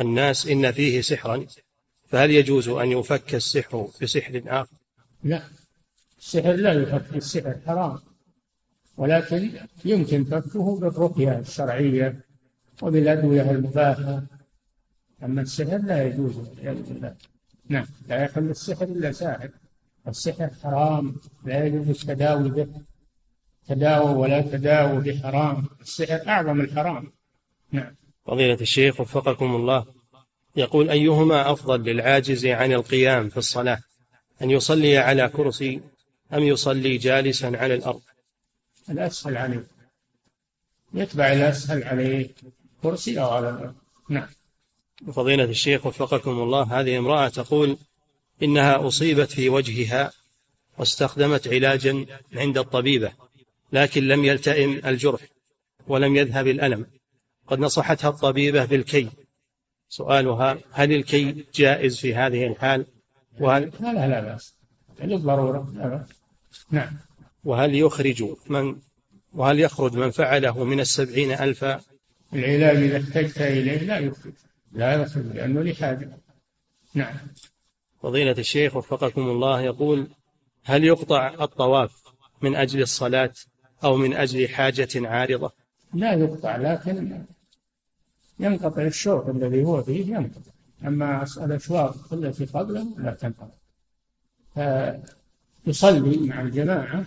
[0.00, 1.46] الناس إن فيه سحرا
[2.06, 4.76] فهل يجوز أن يفك السحر بسحر آخر؟
[5.24, 5.48] لا نعم.
[6.18, 7.98] السحر لا يفك السحر حرام
[9.00, 9.50] ولكن
[9.84, 12.24] يمكن فكه بالرقية الشرعية
[12.82, 14.22] وبالأدوية المباحة
[15.22, 16.36] أما السحر لا يجوز
[17.68, 19.48] نعم لا يحل السحر إلا ساحر
[20.08, 22.68] السحر حرام لا يجوز التداوي به
[23.68, 27.12] تداوى ولا تداوى بحرام السحر أعظم الحرام
[27.72, 27.94] نعم
[28.26, 29.84] فضيلة الشيخ وفقكم الله
[30.56, 33.80] يقول أيهما أفضل للعاجز عن القيام في الصلاة
[34.42, 35.80] أن يصلي على كرسي
[36.32, 38.00] أم يصلي جالسا على الأرض
[38.88, 39.64] الأسهل عليه
[40.94, 42.28] يتبع الأسهل عليه
[42.82, 43.74] كرسي أو على الأرض
[44.08, 44.28] نعم
[45.12, 47.76] فضيلة الشيخ وفقكم الله هذه امرأة تقول
[48.42, 50.12] إنها أصيبت في وجهها
[50.78, 53.12] واستخدمت علاجا عند الطبيبة
[53.72, 55.20] لكن لم يلتئم الجرح
[55.88, 56.86] ولم يذهب الألم
[57.46, 59.08] قد نصحتها الطبيبة بالكي
[59.88, 62.86] سؤالها هل الكي جائز في هذه الحال
[63.40, 64.54] وهل لا لا, لا بأس
[65.02, 66.08] للضرورة لا بأس
[66.70, 66.96] نعم
[67.44, 68.76] وهل يخرج من
[69.32, 71.80] وهل يخرج من فعله من السبعين ألفا
[72.32, 74.32] العلاج إذا احتجت إليه لا يخرج
[74.72, 76.16] لا يخرج لأنه لحاجة
[76.94, 77.14] نعم
[78.02, 80.06] فضيلة الشيخ وفقكم الله يقول
[80.64, 81.92] هل يقطع الطواف
[82.42, 83.32] من أجل الصلاة
[83.84, 85.52] أو من أجل حاجة عارضة
[85.94, 87.22] لا يقطع لكن
[88.40, 90.52] ينقطع الشوط الذي هو فيه ينقطع
[90.84, 93.54] أما الأشواط التي قبله لا تنقطع
[95.64, 97.04] فيصلي مع الجماعة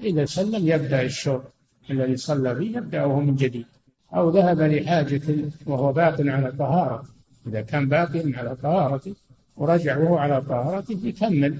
[0.00, 1.42] إذا سلم يبدأ الشوط
[1.90, 3.66] الذي صلى فيه يبدأه من جديد
[4.14, 5.22] أو ذهب لحاجة
[5.66, 7.04] وهو باق على طهارة
[7.46, 9.14] إذا كان باق على طهارته
[9.56, 11.58] ورجع وهو على طهارته يكمل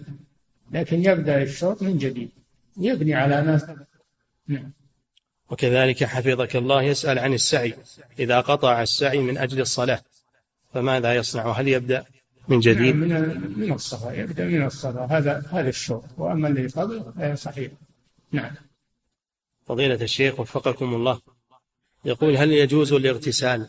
[0.70, 2.30] لكن يبدأ الشوط من جديد
[2.76, 3.78] يبني على ما
[4.48, 4.72] نعم
[5.50, 7.74] وكذلك حفظك الله يسأل عن السعي
[8.18, 10.00] إذا قطع السعي من أجل الصلاة
[10.74, 12.00] فماذا يصنع هل يبدأ
[12.48, 16.66] من نعم، جديد؟ نعم من من الصلاة يبدأ من الصلاة هذا هذا الشوط وأما اللي
[16.66, 17.70] قبله صحيح
[18.32, 18.54] نعم
[19.66, 21.20] فضيلة الشيخ وفقكم الله
[22.04, 23.68] يقول هل يجوز الاغتسال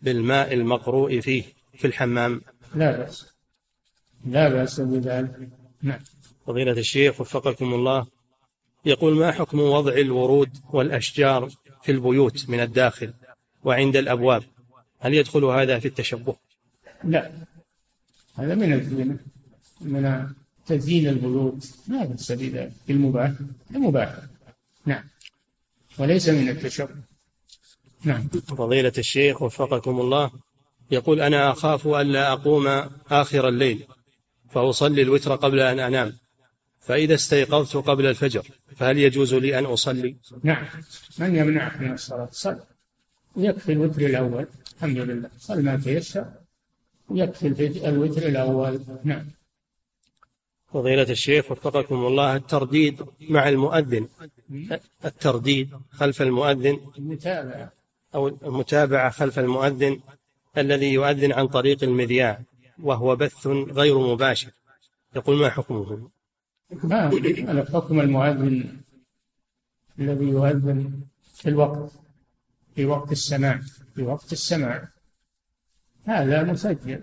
[0.00, 1.44] بالماء المقروء فيه
[1.78, 2.40] في الحمام
[2.74, 3.26] لا بأس
[4.26, 5.48] لا بأس بذلك
[5.82, 6.00] نعم
[6.46, 8.06] فضيلة الشيخ وفقكم الله
[8.84, 11.48] يقول ما حكم وضع الورود والأشجار
[11.82, 13.14] في البيوت من الداخل
[13.64, 14.42] وعند الأبواب
[15.00, 16.36] هل يدخل هذا في التشبه
[17.04, 17.32] لا
[18.38, 19.18] هذا من
[19.80, 20.26] من
[20.66, 23.30] تزيين البيوت ما بأس بذلك المباح
[23.74, 24.16] المباح
[24.86, 25.04] نعم
[25.98, 26.94] وليس من التشبه
[28.04, 30.30] نعم فضيلة الشيخ وفقكم الله
[30.90, 32.66] يقول أنا أخاف ألا أقوم
[33.10, 33.86] آخر الليل
[34.50, 36.16] فأصلي الوتر قبل أن أنام
[36.80, 38.46] فإذا استيقظت قبل الفجر
[38.76, 40.66] فهل يجوز لي أن أصلي؟ نعم
[41.18, 42.56] من يمنعك من الصلاة صل
[43.36, 44.46] ويكفي الوتر الأول
[44.76, 46.24] الحمد لله صل ما تيسر
[47.08, 49.26] ويكفي الوتر الأول نعم
[50.72, 54.08] فضيلة الشيخ وفقكم الله الترديد مع المؤذن
[55.04, 57.72] الترديد خلف المؤذن المتابعة
[58.14, 60.00] أو المتابعة خلف المؤذن
[60.58, 62.40] الذي يؤذن عن طريق المذياع
[62.82, 64.50] وهو بث غير مباشر
[65.16, 66.08] يقول ما حكمه؟
[66.84, 68.80] ما حكم المؤذن
[69.98, 71.00] الذي يؤذن
[71.34, 71.92] في الوقت
[72.76, 73.60] في وقت السماع
[73.94, 74.88] في وقت السماع
[76.04, 77.02] هذا مسجل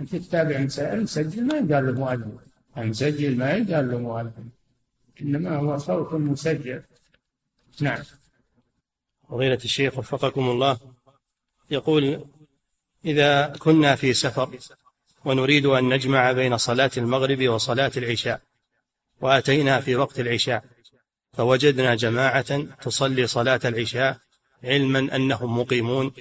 [0.00, 0.58] أنت تتابع
[0.94, 2.38] مسجل ما يقال له مؤذن
[2.78, 4.48] المسجل ما يقال له مؤذن
[5.22, 6.82] إنما هو صوت مسجل
[7.80, 8.02] نعم
[9.28, 10.78] فضيلة الشيخ وفقكم الله
[11.70, 12.26] يقول
[13.04, 14.58] إذا كنا في سفر
[15.24, 18.40] ونريد أن نجمع بين صلاة المغرب وصلاة العشاء
[19.20, 20.64] وأتينا في وقت العشاء
[21.32, 24.18] فوجدنا جماعة تصلي صلاة العشاء
[24.64, 26.12] علما أنهم مقيمون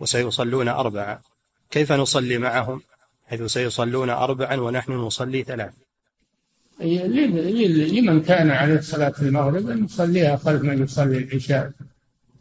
[0.00, 1.22] وسيصلون أربعة
[1.70, 2.82] كيف نصلي معهم
[3.34, 5.70] حيث سيصلون أربعا ونحن نصلي ثلاث
[6.80, 11.70] لمن كان على صلاة المغرب أن يصليها خلف من يصلي العشاء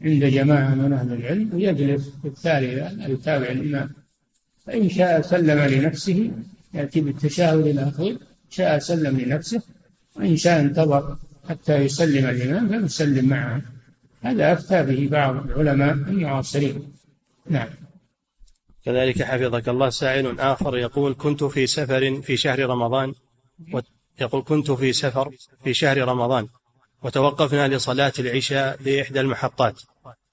[0.01, 3.89] عند جماعة من أهل العلم ويجلس في الثالثة يتابع الإمام
[4.65, 6.31] فإن شاء سلم لنفسه
[6.73, 8.17] يأتي بالتشهد الأخير
[8.49, 9.61] شاء سلم لنفسه
[10.15, 11.17] وإن شاء انتظر
[11.49, 13.61] حتى يسلم الإمام فيسلم معه
[14.21, 16.83] هذا أفتى به بعض العلماء المعاصرين
[17.49, 17.69] نعم
[18.85, 23.15] كذلك حفظك الله سائل آخر يقول كنت في سفر في شهر رمضان
[24.21, 25.31] يقول كنت في سفر
[25.63, 26.47] في شهر رمضان
[27.03, 29.81] وتوقفنا لصلاة العشاء بإحدى المحطات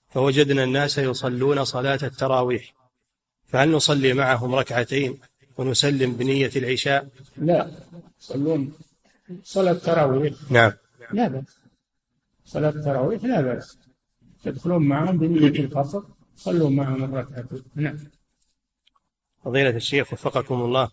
[0.08, 2.74] فوجدنا الناس يصلون صلاة التراويح
[3.46, 5.18] فهل نصلي معهم ركعتين
[5.58, 7.70] ونسلم بنية العشاء لا
[8.20, 8.72] يصلون
[9.44, 10.72] صلاة التراويح نعم
[11.12, 11.60] لا بأس
[12.46, 13.78] صلاة التراويح لا بأس
[14.44, 16.04] تدخلون معهم بنية الفصل
[16.36, 17.96] صلوا معهم الركعتين نعم
[19.44, 20.88] فضيلة الشيخ وفقكم الله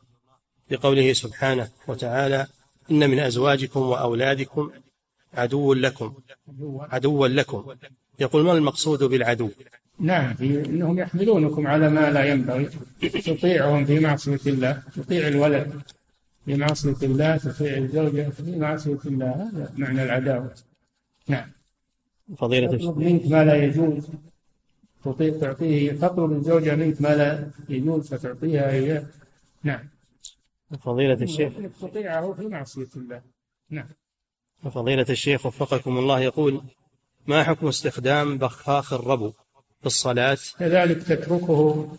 [0.72, 2.48] بقوله سبحانه وتعالى
[2.92, 4.72] إن من أزواجكم وأولادكم
[5.34, 6.14] عدو لكم
[6.80, 7.76] عدوا لكم
[8.20, 9.50] يقول ما المقصود بالعدو
[10.00, 12.70] نعم انهم يحملونكم على ما لا ينبغي
[13.02, 15.82] تطيعهم في معصيه الله تطيع الولد
[16.46, 20.54] في معصيه الله تطيع الزوجه في معصيه الله هذا معنى العداوه
[21.28, 21.52] نعم
[22.38, 24.08] فضيلة منك ما لا يجوز
[25.14, 29.04] تطيق تعطيه تطلب من زوجها منك ما لا يجوز فتعطيها إياه
[29.64, 29.90] نعم
[30.86, 33.22] فضيلة الشيخ تطيعه في معصية الله
[33.70, 33.88] نعم
[34.64, 36.62] فضيلة الشيخ وفقكم الله يقول
[37.28, 39.30] ما حكم استخدام بخاخ الربو
[39.80, 41.92] في الصلاة كذلك تتركه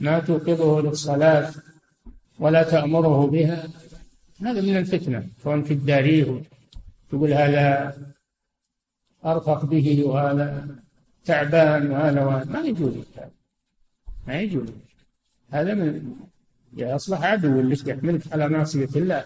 [0.00, 1.52] ما توقظه للصلاة
[2.38, 3.68] ولا تأمره بها
[4.40, 6.42] هذا من الفتنة كون الداريه
[7.10, 7.98] تقول هذا
[9.26, 10.68] أرفق به وهذا
[11.24, 12.94] تعبان وهذا وهذا ما يجوز
[14.26, 14.68] ما يجوز
[15.50, 16.16] هذا من
[16.76, 19.24] يصلح يعني عدو لك يحملك على معصية الله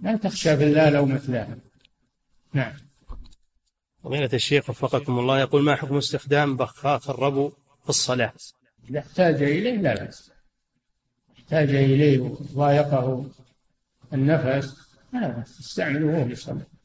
[0.00, 1.56] لا تخشى بالله لو مثلها
[2.52, 2.72] نعم
[4.02, 7.52] فضيلة الشيخ وفقكم الله يقول ما حكم استخدام بخاخ الربو
[7.82, 8.32] في الصلاة؟
[8.90, 10.30] إذا احتاج إليه لا بأس
[11.38, 13.26] احتاج إليه وضايقه
[14.14, 14.76] النفس
[15.12, 16.79] لا بأس استعمله وهو يصلي